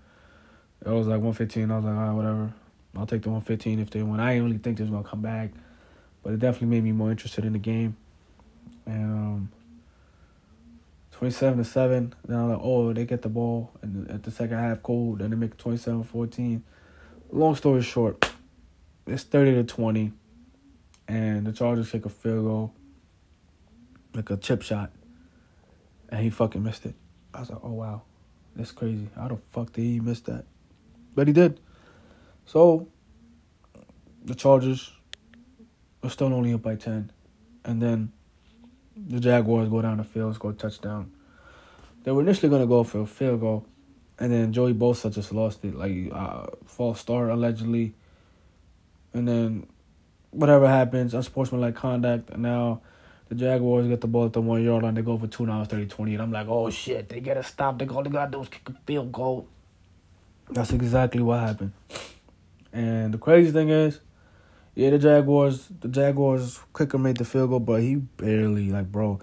it 0.85 0.91
was 0.91 1.07
like 1.07 1.21
115 1.21 1.71
I 1.71 1.77
was 1.77 1.85
like, 1.85 1.95
all 1.95 2.01
right, 2.01 2.13
whatever. 2.13 2.55
I'll 2.97 3.07
take 3.07 3.23
the 3.23 3.31
115 3.31 3.81
if 3.81 3.91
they 3.91 4.03
win. 4.03 4.21
I 4.21 4.35
didn't 4.35 4.45
really 4.45 4.59
think 4.59 4.79
they 4.79 4.85
was 4.85 4.91
going 4.91 5.03
to 5.03 5.09
come 5.09 5.23
back. 5.23 5.51
But 6.23 6.35
it 6.35 6.39
definitely 6.39 6.69
made 6.69 6.85
me 6.85 6.93
more 6.93 7.11
interested 7.11 7.45
in 7.45 7.55
the 7.55 7.59
game. 7.59 7.97
And, 8.85 9.13
um, 9.13 9.53
27 11.19 11.59
to 11.59 11.65
7. 11.65 12.15
Then 12.27 12.37
I'm 12.37 12.51
like, 12.51 12.61
oh, 12.63 12.93
they 12.93 13.07
get 13.07 13.23
the 13.23 13.31
ball 13.31 13.71
and 13.81 14.11
at 14.11 14.23
the 14.23 14.31
second 14.31 14.59
half, 14.59 14.83
cool. 14.83 15.17
Then 15.17 15.31
they 15.31 15.37
make 15.37 15.57
27 15.57 16.05
14. 16.05 16.63
Long 17.33 17.55
story 17.55 17.83
short, 17.83 18.33
it's 19.07 19.23
30 19.23 19.55
to 19.55 19.65
20. 19.65 20.13
And 21.09 21.47
the 21.47 21.53
Chargers 21.53 21.91
take 21.91 22.05
a 22.05 22.11
field 22.11 22.45
goal, 22.45 22.75
like 24.15 24.29
a 24.29 24.37
chip 24.37 24.61
shot. 24.61 24.91
And 26.11 26.21
he 26.21 26.31
fucking 26.31 26.63
missed 26.63 26.85
it. 26.85 26.95
I 27.33 27.41
was 27.41 27.51
like, 27.51 27.61
oh, 27.63 27.73
wow. 27.73 28.03
That's 28.55 28.73
crazy. 28.73 29.09
How 29.17 29.29
the 29.29 29.37
fuck 29.37 29.73
did 29.73 29.83
he 29.83 30.01
miss 30.01 30.21
that? 30.23 30.45
But 31.15 31.29
he 31.29 31.33
did. 31.33 31.61
So, 32.45 32.89
the 34.25 34.35
Chargers 34.35 34.93
are 36.03 36.11
still 36.11 36.33
only 36.35 36.53
up 36.53 36.63
by 36.63 36.77
10. 36.77 37.11
And 37.65 37.81
then 37.81 38.13
the 39.07 39.21
Jaguars 39.21 39.69
go 39.69 39.81
down 39.83 39.99
the 39.99 40.05
field, 40.05 40.35
score 40.35 40.51
a 40.51 40.55
touchdown. 40.55 41.13
They 42.05 42.13
were 42.13 42.23
initially 42.23 42.49
gonna 42.49 42.67
go 42.67 42.85
for 42.85 43.01
a 43.01 43.07
field 43.07 43.41
goal, 43.41 43.67
and 44.19 44.33
then 44.33 44.53
Joey 44.53 44.75
Bosa 44.75 45.13
just 45.13 45.33
lost 45.33 45.65
it, 45.65 45.75
like 45.75 46.11
uh, 46.13 46.47
false 46.65 47.01
start 47.01 47.31
allegedly. 47.31 47.95
And 49.15 49.27
then 49.27 49.67
whatever 50.31 50.69
happens, 50.69 51.15
unsportsmanlike 51.15 51.75
conduct, 51.75 52.31
and 52.31 52.43
now 52.43 52.81
the 53.29 53.35
Jaguars 53.35 53.89
get 53.89 54.01
the 54.01 54.07
ball 54.07 54.27
at 54.27 54.33
the 54.33 54.41
one 54.41 54.63
yard 54.63 54.83
line. 54.83 54.95
They 54.95 55.03
go 55.03 55.19
for 55.19 55.27
two 55.27 55.47
now, 55.47 55.65
30 55.65 55.87
20. 55.87 56.15
And 56.15 56.23
I'm 56.23 56.33
like, 56.33 56.47
oh 56.49 56.71
shit, 56.71 57.09
they 57.09 57.21
get 57.21 57.37
a 57.37 57.43
stop. 57.43 57.79
They 57.79 57.87
all 57.87 58.03
they 58.03 58.11
gotta 58.11 58.31
do 58.31 58.43
is 58.43 58.49
kick 58.49 58.69
a 58.69 58.75
field 58.87 59.13
goal. 59.13 59.49
That's 60.51 60.73
exactly 60.73 61.23
what 61.23 61.41
happened. 61.41 61.73
And 62.73 63.13
the 63.13 63.19
crazy 63.19 63.51
thing 63.51 63.69
is, 63.69 64.01
yeah, 64.77 64.91
the 64.91 64.99
Jaguars, 64.99 65.69
the 65.81 65.89
Jaguars 65.89 66.61
quicker 66.75 66.99
made 66.99 67.17
the 67.17 67.25
field 67.25 67.49
goal, 67.49 67.61
but 67.61 67.81
he 67.81 67.95
barely, 67.95 68.69
like, 68.69 68.93
bro, 68.93 69.19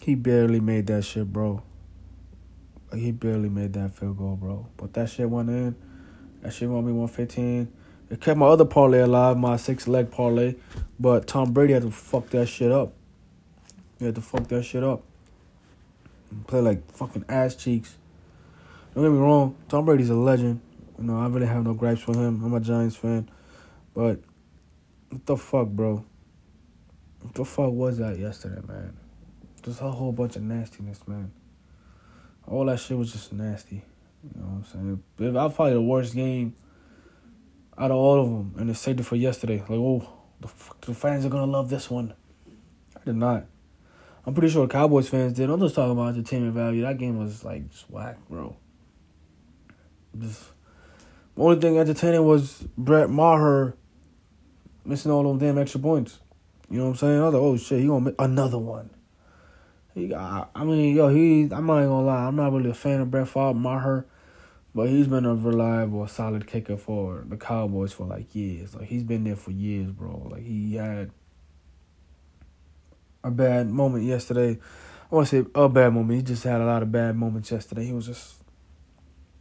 he 0.00 0.14
barely 0.14 0.60
made 0.60 0.86
that 0.86 1.04
shit, 1.04 1.32
bro. 1.32 1.60
He 2.94 3.10
barely 3.10 3.48
made 3.48 3.72
that 3.72 3.96
field 3.96 4.18
goal, 4.18 4.36
bro. 4.36 4.68
But 4.76 4.94
that 4.94 5.10
shit 5.10 5.28
went 5.28 5.50
in. 5.50 5.74
That 6.42 6.52
shit 6.52 6.68
won 6.68 6.86
me 6.86 6.92
115. 6.92 7.72
It 8.08 8.20
kept 8.20 8.38
my 8.38 8.46
other 8.46 8.64
parlay 8.64 9.00
alive, 9.00 9.36
my 9.36 9.56
six 9.56 9.88
leg 9.88 10.12
parlay. 10.12 10.54
But 11.00 11.26
Tom 11.26 11.52
Brady 11.52 11.72
had 11.72 11.82
to 11.82 11.90
fuck 11.90 12.30
that 12.30 12.46
shit 12.46 12.70
up. 12.70 12.92
He 13.98 14.04
had 14.04 14.14
to 14.14 14.20
fuck 14.20 14.46
that 14.46 14.62
shit 14.62 14.84
up. 14.84 15.02
Play 16.46 16.60
like 16.60 16.92
fucking 16.92 17.24
ass 17.28 17.56
cheeks. 17.56 17.96
Don't 18.94 19.02
get 19.02 19.10
me 19.10 19.18
wrong, 19.18 19.56
Tom 19.68 19.84
Brady's 19.84 20.10
a 20.10 20.14
legend. 20.14 20.60
You 20.96 21.04
know, 21.04 21.18
I 21.18 21.26
really 21.26 21.46
have 21.46 21.64
no 21.64 21.74
gripes 21.74 22.06
with 22.06 22.16
him. 22.16 22.44
I'm 22.44 22.54
a 22.54 22.60
Giants 22.60 22.94
fan. 22.94 23.28
But 23.96 24.20
what 25.08 25.24
the 25.24 25.38
fuck, 25.38 25.68
bro? 25.68 26.04
What 27.22 27.34
the 27.34 27.46
fuck 27.46 27.72
was 27.72 27.96
that 27.96 28.18
yesterday, 28.18 28.60
man? 28.68 28.94
Just 29.62 29.80
a 29.80 29.90
whole 29.90 30.12
bunch 30.12 30.36
of 30.36 30.42
nastiness, 30.42 31.00
man. 31.08 31.32
All 32.46 32.66
that 32.66 32.78
shit 32.78 32.98
was 32.98 33.10
just 33.10 33.32
nasty. 33.32 33.82
You 34.22 34.40
know 34.40 34.46
what 34.48 34.56
I'm 34.56 34.64
saying? 34.66 35.02
If 35.18 35.34
I 35.34 35.48
probably 35.48 35.72
the 35.72 35.80
worst 35.80 36.14
game 36.14 36.54
out 37.78 37.90
of 37.90 37.96
all 37.96 38.20
of 38.20 38.28
them, 38.28 38.54
and 38.58 38.68
they 38.68 38.74
saved 38.74 39.00
it 39.00 39.04
for 39.04 39.16
yesterday. 39.16 39.60
Like, 39.60 39.70
oh, 39.70 40.06
the, 40.40 40.48
the 40.82 40.94
fans 40.94 41.24
are 41.24 41.30
gonna 41.30 41.50
love 41.50 41.70
this 41.70 41.90
one. 41.90 42.12
I 42.94 43.00
did 43.02 43.16
not. 43.16 43.46
I'm 44.26 44.34
pretty 44.34 44.52
sure 44.52 44.68
Cowboys 44.68 45.08
fans 45.08 45.32
did. 45.32 45.48
I'm 45.48 45.60
just 45.60 45.74
talking 45.74 45.92
about 45.92 46.08
entertainment 46.14 46.52
value. 46.52 46.82
That 46.82 46.98
game 46.98 47.18
was 47.18 47.44
like 47.44 47.70
just 47.70 47.90
whack, 47.90 48.18
bro. 48.28 48.56
Just 50.18 50.42
the 51.34 51.42
only 51.42 51.60
thing 51.60 51.78
entertaining 51.78 52.24
was 52.24 52.66
Brett 52.76 53.08
Maher 53.08 53.74
missing 54.86 55.10
all 55.10 55.22
those 55.22 55.40
damn 55.40 55.58
extra 55.58 55.80
points. 55.80 56.20
You 56.70 56.78
know 56.78 56.84
what 56.84 56.90
I'm 56.90 56.96
saying? 56.96 57.20
I 57.20 57.24
was 57.24 57.34
like, 57.34 57.42
oh 57.42 57.56
shit, 57.56 57.80
he 57.80 57.86
gonna 57.86 58.06
make 58.06 58.14
another 58.18 58.58
one. 58.58 58.90
He 59.94 60.08
got, 60.08 60.50
I 60.54 60.64
mean, 60.64 60.94
yo, 60.94 61.08
he. 61.08 61.42
I'm 61.44 61.66
not 61.66 61.78
even 61.78 61.88
gonna 61.88 62.06
lie. 62.06 62.26
I'm 62.26 62.36
not 62.36 62.52
really 62.52 62.70
a 62.70 62.74
fan 62.74 63.00
of 63.00 63.10
Brett 63.10 63.28
Favre, 63.28 63.54
Maher, 63.54 64.06
but 64.74 64.88
he's 64.88 65.06
been 65.06 65.24
a 65.24 65.34
reliable, 65.34 66.06
solid 66.06 66.46
kicker 66.46 66.76
for 66.76 67.24
the 67.26 67.36
Cowboys 67.36 67.92
for 67.92 68.06
like 68.06 68.34
years. 68.34 68.74
Like 68.74 68.88
he's 68.88 69.04
been 69.04 69.24
there 69.24 69.36
for 69.36 69.52
years, 69.52 69.90
bro. 69.90 70.28
Like 70.30 70.42
he 70.42 70.74
had 70.74 71.10
a 73.24 73.30
bad 73.30 73.70
moment 73.70 74.04
yesterday. 74.04 74.58
I 75.10 75.14
want 75.14 75.28
to 75.28 75.42
say 75.44 75.50
a 75.54 75.68
bad 75.68 75.94
moment. 75.94 76.18
He 76.18 76.22
just 76.22 76.44
had 76.44 76.60
a 76.60 76.66
lot 76.66 76.82
of 76.82 76.92
bad 76.92 77.16
moments 77.16 77.50
yesterday. 77.50 77.86
He 77.86 77.92
was 77.92 78.06
just 78.06 78.34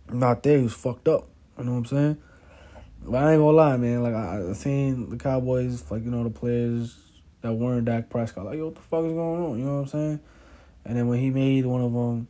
not 0.09 0.43
there. 0.43 0.57
He 0.57 0.63
was 0.63 0.73
fucked 0.73 1.07
up. 1.07 1.27
You 1.57 1.65
know 1.65 1.71
what 1.71 1.77
I'm 1.79 1.85
saying? 1.85 2.17
But 3.03 3.23
I 3.23 3.33
ain't 3.33 3.41
gonna 3.41 3.57
lie, 3.57 3.77
man. 3.77 4.03
Like 4.03 4.13
I, 4.13 4.49
I 4.49 4.53
seen 4.53 5.09
the 5.09 5.17
Cowboys, 5.17 5.89
like 5.91 6.03
you 6.03 6.11
know 6.11 6.23
the 6.23 6.29
players 6.29 6.97
that 7.41 7.53
weren't 7.53 7.85
Dak 7.85 8.09
Prescott. 8.09 8.45
Like, 8.45 8.57
yo, 8.57 8.65
what 8.65 8.75
the 8.75 8.81
fuck 8.81 9.05
is 9.05 9.13
going 9.13 9.43
on? 9.43 9.59
You 9.59 9.65
know 9.65 9.75
what 9.75 9.81
I'm 9.81 9.87
saying? 9.87 10.19
And 10.85 10.97
then 10.97 11.07
when 11.07 11.19
he 11.19 11.29
made 11.29 11.65
one 11.65 11.81
of 11.81 11.93
them 11.93 12.27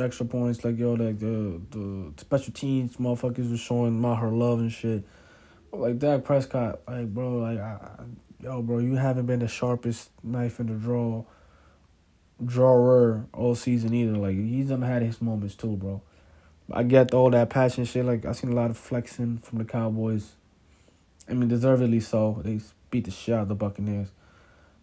extra 0.00 0.26
points, 0.26 0.64
like 0.64 0.78
yo, 0.78 0.92
like 0.94 1.18
the 1.18 1.60
the 1.70 2.12
special 2.18 2.52
teams 2.52 2.96
motherfuckers 2.96 3.50
was 3.50 3.60
showing 3.60 4.00
Maher 4.00 4.30
love 4.30 4.58
and 4.58 4.72
shit. 4.72 5.04
But 5.70 5.80
like 5.80 5.98
Dak 5.98 6.24
Prescott, 6.24 6.80
like 6.86 7.12
bro, 7.12 7.38
like 7.38 7.58
I, 7.58 7.78
yo, 8.42 8.62
bro, 8.62 8.78
you 8.78 8.96
haven't 8.96 9.26
been 9.26 9.40
the 9.40 9.48
sharpest 9.48 10.10
knife 10.22 10.60
in 10.60 10.66
the 10.66 10.74
draw 10.74 11.24
drawer 12.44 13.26
all 13.32 13.54
season 13.54 13.94
either. 13.94 14.16
Like 14.16 14.36
he's 14.36 14.68
done 14.68 14.82
had 14.82 15.02
his 15.02 15.22
moments 15.22 15.54
too, 15.54 15.76
bro. 15.76 16.02
I 16.70 16.82
get 16.82 17.14
all 17.14 17.30
that 17.30 17.50
passion 17.50 17.84
shit. 17.84 18.04
Like 18.04 18.24
I 18.24 18.32
seen 18.32 18.52
a 18.52 18.54
lot 18.54 18.70
of 18.70 18.76
flexing 18.76 19.38
from 19.38 19.58
the 19.58 19.64
Cowboys. 19.64 20.32
I 21.28 21.34
mean, 21.34 21.48
deservedly 21.48 22.00
so. 22.00 22.40
They 22.44 22.60
beat 22.90 23.04
the 23.04 23.10
shit 23.10 23.34
out 23.34 23.42
of 23.42 23.48
the 23.48 23.54
Buccaneers. 23.54 24.08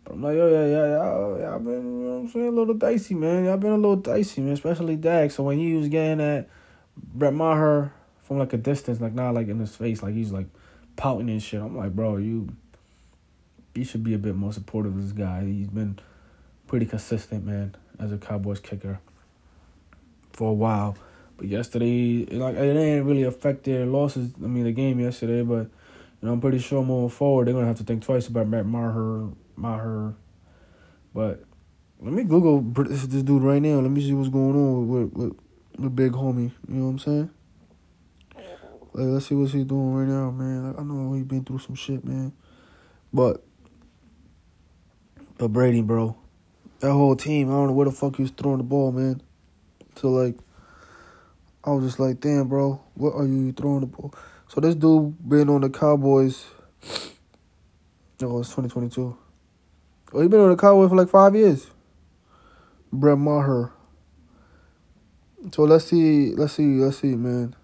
But 0.04 0.14
I'm 0.14 0.22
like, 0.22 0.36
yo, 0.36 0.48
yeah, 0.50 0.66
yeah, 0.66 0.88
yeah, 0.88 1.02
oh, 1.02 1.38
yeah, 1.40 1.56
I've 1.56 1.64
been, 1.64 1.74
you 1.74 2.08
know 2.08 2.14
what 2.16 2.20
I'm 2.20 2.30
saying, 2.30 2.48
a 2.48 2.52
little 2.52 2.74
dicey, 2.74 3.14
man. 3.14 3.46
Y'all 3.46 3.58
been 3.58 3.72
a 3.72 3.76
little 3.76 3.96
dicey, 3.96 4.42
man, 4.42 4.54
especially 4.54 4.98
Dak. 4.98 5.32
So 5.32 5.44
when 5.44 5.60
he 5.60 5.74
was 5.76 5.88
getting 5.88 6.20
at 6.20 6.50
Brett 6.98 7.34
Maher 7.34 7.94
from 8.24 8.40
like 8.40 8.52
a 8.52 8.58
distance, 8.58 9.00
like 9.00 9.14
not 9.14 9.34
like 9.34 9.48
in 9.48 9.60
his 9.60 9.76
face, 9.76 10.04
like 10.04 10.14
he's 10.14 10.32
like 10.32 10.48
pouting 10.98 11.30
and 11.30 11.42
shit. 11.42 11.62
I'm 11.62 11.78
like, 11.78 11.96
bro, 11.96 12.18
you, 12.18 12.50
you 13.74 13.86
should 13.86 14.04
be 14.04 14.14
a 14.14 14.18
bit 14.18 14.36
more 14.36 14.52
supportive 14.52 14.94
of 14.94 15.02
this 15.02 15.14
guy. 15.14 15.46
He's 15.46 15.70
been 15.70 15.98
pretty 16.68 16.86
consistent, 16.86 17.46
man, 17.46 17.76
as 17.98 18.12
a 18.12 18.18
Cowboys 18.18 18.60
kicker 18.60 19.00
for 20.34 20.50
a 20.50 20.54
while. 20.54 20.98
But 21.38 21.48
yesterday, 21.48 22.26
like 22.26 22.56
it 22.56 22.74
didn't 22.74 23.06
really 23.06 23.24
affect 23.24 23.64
their 23.64 23.86
losses. 23.86 24.34
I 24.44 24.48
mean, 24.48 24.64
the 24.66 24.72
game 24.72 25.00
yesterday, 25.00 25.42
but 25.42 25.68
you 26.22 26.28
know, 26.28 26.34
I'm 26.34 26.42
pretty 26.42 26.60
sure 26.60 26.84
moving 26.84 27.10
forward, 27.10 27.48
they're 27.48 27.54
gonna 27.54 27.68
have 27.68 27.78
to 27.78 27.84
think 27.84 28.04
twice 28.04 28.28
about 28.28 28.48
Matt 28.48 28.66
Maher 28.66 29.30
Maher. 29.56 30.16
But 31.14 31.44
let 32.00 32.14
me 32.14 32.24
Google 32.24 32.62
this, 32.62 33.06
dude 33.06 33.44
right 33.44 33.62
now. 33.62 33.80
Let 33.80 33.92
me 33.92 34.02
see 34.02 34.14
what's 34.14 34.30
going 34.30 34.56
on 34.56 34.88
with 34.88 35.14
with, 35.14 35.34
with 35.78 35.96
Big 35.96 36.12
Homie. 36.12 36.52
You 36.68 36.76
know 36.76 36.86
what 36.86 36.92
I'm 36.92 37.00
saying? 37.00 37.30
Like, 38.94 39.08
let's 39.08 39.26
see 39.26 39.36
what's 39.36 39.54
he 39.54 39.64
doing 39.64 39.96
right 39.96 40.08
now, 40.08 40.30
man. 40.30 40.68
Like, 40.68 40.80
I 40.80 40.84
know 40.84 41.14
he's 41.14 41.24
been 41.24 41.44
through 41.44 41.58
some 41.60 41.74
shit, 41.74 42.06
man. 42.06 42.32
But, 43.12 43.44
but 45.40 45.48
Brady, 45.48 45.82
bro, 45.82 46.16
that 46.80 46.92
whole 46.92 47.16
team, 47.16 47.50
I 47.50 47.54
don't 47.54 47.68
know 47.68 47.74
where 47.74 47.86
the 47.86 47.92
fuck 47.92 48.18
he 48.18 48.22
was 48.22 48.32
throwing 48.32 48.60
the 48.60 48.64
ball, 48.64 48.92
man. 48.92 49.22
So 49.96 50.10
like, 50.10 50.36
I 51.66 51.72
was 51.72 51.86
just 51.86 52.00
like, 52.00 52.20
damn, 52.20 52.50
bro, 52.50 52.82
what 52.96 53.14
are 53.14 53.26
you 53.26 53.54
throwing 53.54 53.82
the 53.82 53.88
ball? 53.88 54.14
So 54.50 54.60
this 54.60 54.76
dude 54.76 55.16
been 55.28 55.50
on 55.50 55.62
the 55.62 55.70
Cowboys. 55.70 56.46
Oh, 58.22 58.40
it's 58.40 58.50
2022. 58.50 59.18
Oh, 60.14 60.22
he 60.22 60.28
been 60.28 60.42
on 60.42 60.50
the 60.50 60.58
Cowboys 60.58 60.90
for 60.90 60.96
like 60.96 61.10
five 61.10 61.36
years. 61.36 61.68
Brett 62.92 63.18
Maher. 63.18 63.72
So 65.52 65.64
let's 65.64 65.86
see, 65.86 66.34
let's 66.36 66.54
see, 66.54 66.76
let's 66.76 67.00
see, 67.00 67.16
man. 67.16 67.56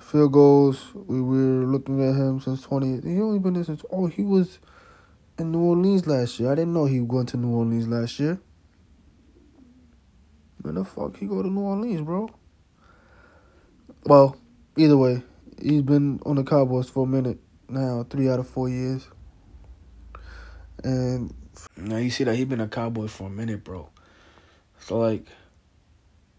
Field 0.00 0.32
goals. 0.32 0.92
We 0.94 1.20
were 1.20 1.64
looking 1.64 2.00
at 2.06 2.14
him 2.14 2.40
since 2.40 2.62
twenty. 2.62 3.00
He 3.08 3.20
only 3.20 3.38
been 3.38 3.54
there 3.54 3.64
since. 3.64 3.82
Oh, 3.90 4.06
he 4.06 4.22
was 4.22 4.58
in 5.38 5.52
New 5.52 5.60
Orleans 5.60 6.06
last 6.06 6.38
year. 6.38 6.52
I 6.52 6.54
didn't 6.54 6.74
know 6.74 6.84
he 6.84 7.00
was 7.00 7.08
going 7.08 7.26
to 7.26 7.36
New 7.36 7.56
Orleans 7.56 7.88
last 7.88 8.20
year. 8.20 8.40
When 10.62 10.74
the 10.74 10.84
fuck 10.84 11.16
he 11.16 11.26
go 11.26 11.42
to 11.42 11.48
New 11.48 11.60
Orleans, 11.60 12.02
bro? 12.02 12.28
Well, 14.04 14.36
either 14.76 14.96
way, 14.96 15.22
he's 15.60 15.82
been 15.82 16.20
on 16.24 16.36
the 16.36 16.44
Cowboys 16.44 16.88
for 16.88 17.04
a 17.04 17.06
minute 17.06 17.38
now, 17.68 18.06
three 18.08 18.28
out 18.28 18.38
of 18.38 18.48
four 18.48 18.68
years. 18.68 19.06
And 20.82 21.34
now 21.76 21.96
you 21.96 22.10
see 22.10 22.24
that 22.24 22.36
he's 22.36 22.46
been 22.46 22.60
a 22.60 22.68
Cowboy 22.68 23.08
for 23.08 23.26
a 23.26 23.30
minute, 23.30 23.64
bro. 23.64 23.88
So 24.80 24.98
like 24.98 25.26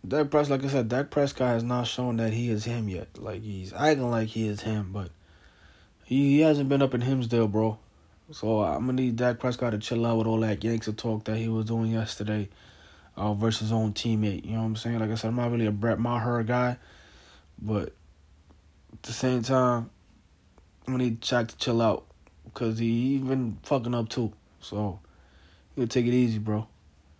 Dak 0.07 0.31
Prescott, 0.31 0.61
like 0.61 0.69
I 0.69 0.73
said, 0.73 0.87
Dak 0.89 1.11
Prescott 1.11 1.49
has 1.49 1.63
not 1.63 1.85
shown 1.85 2.17
that 2.17 2.33
he 2.33 2.49
is 2.49 2.65
him 2.65 2.87
yet. 2.87 3.09
Like 3.17 3.41
he's 3.41 3.73
acting 3.73 4.09
like 4.09 4.29
he 4.29 4.47
is 4.47 4.61
him, 4.61 4.91
but 4.91 5.11
he, 6.05 6.37
he 6.37 6.39
hasn't 6.39 6.69
been 6.69 6.81
up 6.81 6.93
in 6.93 7.01
Himsdale, 7.01 7.51
bro. 7.51 7.77
So 8.31 8.61
I'm 8.61 8.85
gonna 8.85 8.93
need 8.93 9.17
Dak 9.17 9.39
Prescott 9.39 9.71
to 9.71 9.77
chill 9.77 10.05
out 10.05 10.17
with 10.17 10.27
all 10.27 10.39
that 10.39 10.59
gangster 10.59 10.93
talk 10.93 11.25
that 11.25 11.37
he 11.37 11.47
was 11.47 11.65
doing 11.65 11.91
yesterday, 11.91 12.47
uh, 13.17 13.33
versus 13.33 13.61
his 13.61 13.71
own 13.71 13.93
teammate. 13.93 14.45
You 14.45 14.53
know 14.53 14.59
what 14.59 14.65
I'm 14.65 14.75
saying? 14.77 14.99
Like 14.99 15.11
I 15.11 15.15
said, 15.15 15.29
I'm 15.29 15.35
not 15.35 15.51
really 15.51 15.65
a 15.65 15.71
Brett 15.71 15.99
Maher 15.99 16.43
guy, 16.43 16.77
but 17.61 17.93
at 18.93 19.03
the 19.03 19.13
same 19.13 19.43
time, 19.43 19.89
I'm 20.87 20.93
gonna 20.93 21.03
need 21.05 21.21
Shaq 21.21 21.49
to 21.49 21.57
chill 21.57 21.81
out 21.81 22.05
because 22.45 22.79
he 22.79 23.17
been 23.19 23.57
fucking 23.63 23.93
up 23.93 24.09
too. 24.09 24.33
So 24.59 24.99
he'll 25.75 25.87
take 25.87 26.05
it 26.05 26.13
easy, 26.13 26.39
bro. 26.39 26.67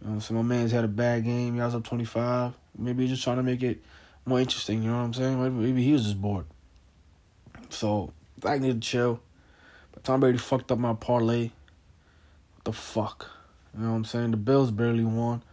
You 0.02 0.12
know, 0.12 0.19
so 0.19 0.34
my 0.34 0.41
man's 0.41 0.71
had 0.71 0.84
a 0.84 0.89
bad 0.89 1.25
game. 1.25 1.56
Y'all's 1.56 1.75
up 1.75 1.84
25. 1.84 2.54
Maybe 2.78 3.04
he's 3.04 3.12
just 3.12 3.23
trying 3.23 3.38
to 3.38 3.43
make 3.43 3.63
it 3.63 3.82
more 4.25 4.39
interesting. 4.39 4.82
You 4.84 4.89
know 4.89 4.97
what 4.97 5.04
I'm 5.04 5.13
saying? 5.13 5.41
Maybe, 5.41 5.56
maybe 5.56 5.84
he 5.84 5.93
was 5.93 6.04
just 6.04 6.21
bored. 6.21 6.45
So 7.69 8.13
I 8.45 8.58
need 8.58 8.82
to 8.82 8.88
chill. 8.88 9.19
But 9.91 10.04
Tom 10.04 10.21
Brady 10.21 10.38
fucked 10.38 10.71
up 10.71 10.80
my 10.80 10.93
parlay. 10.93 11.52
What 12.56 12.65
the 12.65 12.73
fuck? 12.73 13.30
You 13.73 13.84
know 13.84 13.91
what 13.91 13.97
I'm 13.97 14.06
saying? 14.06 14.32
The 14.32 14.38
Bills 14.38 14.71
barely 14.71 15.04
won. 15.04 15.43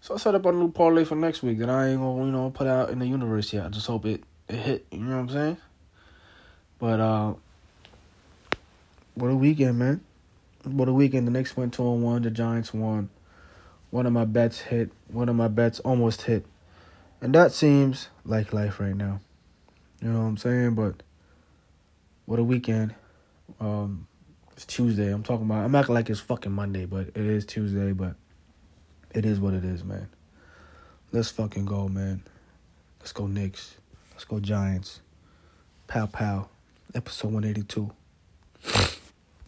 So 0.00 0.14
I 0.14 0.16
set 0.18 0.34
up 0.34 0.46
a 0.46 0.52
new 0.52 0.70
parlay 0.70 1.04
for 1.04 1.16
next 1.16 1.42
week 1.42 1.58
that 1.58 1.68
I 1.68 1.88
ain't 1.88 2.00
gonna, 2.00 2.24
you 2.24 2.32
know, 2.32 2.50
put 2.50 2.66
out 2.66 2.90
in 2.90 3.00
the 3.00 3.06
universe 3.06 3.52
yet. 3.52 3.66
I 3.66 3.68
just 3.68 3.86
hope 3.86 4.06
it, 4.06 4.22
it 4.48 4.56
hit. 4.56 4.86
You 4.90 4.98
know 4.98 5.16
what 5.16 5.22
I'm 5.22 5.28
saying? 5.30 5.56
But 6.78 7.00
uh 7.00 7.34
what 9.14 9.28
a 9.28 9.36
weekend, 9.36 9.78
man. 9.78 10.00
What 10.64 10.88
a 10.88 10.92
weekend. 10.92 11.26
The 11.26 11.32
Knicks 11.32 11.56
went 11.56 11.74
2 11.74 11.82
on 11.82 12.02
1. 12.02 12.22
The 12.22 12.30
Giants 12.30 12.72
won. 12.72 13.10
One 13.90 14.06
of 14.06 14.12
my 14.12 14.24
bets 14.24 14.60
hit. 14.60 14.90
One 15.08 15.28
of 15.28 15.34
my 15.34 15.48
bets 15.48 15.80
almost 15.80 16.22
hit. 16.22 16.46
And 17.20 17.34
that 17.34 17.52
seems 17.52 18.08
like 18.24 18.52
life 18.52 18.78
right 18.78 18.94
now. 18.94 19.20
You 20.00 20.10
know 20.10 20.20
what 20.20 20.26
I'm 20.26 20.36
saying? 20.36 20.74
But 20.74 21.02
what 22.26 22.38
a 22.38 22.44
weekend. 22.44 22.94
Um, 23.58 24.06
it's 24.52 24.64
Tuesday. 24.64 25.10
I'm 25.10 25.22
talking 25.22 25.46
about. 25.46 25.64
I'm 25.64 25.74
acting 25.74 25.94
like 25.94 26.10
it's 26.10 26.20
fucking 26.20 26.52
Monday, 26.52 26.84
but 26.84 27.08
it 27.08 27.16
is 27.16 27.44
Tuesday. 27.44 27.92
But 27.92 28.14
it 29.12 29.24
is 29.24 29.40
what 29.40 29.54
it 29.54 29.64
is, 29.64 29.82
man. 29.82 30.08
Let's 31.10 31.30
fucking 31.30 31.64
go, 31.64 31.88
man. 31.88 32.22
Let's 33.00 33.12
go 33.12 33.26
Knicks. 33.26 33.76
Let's 34.18 34.24
go 34.24 34.40
Giants. 34.40 35.00
Pow 35.86 36.06
pow. 36.06 36.48
Episode 36.92 37.34
182. 37.34 37.88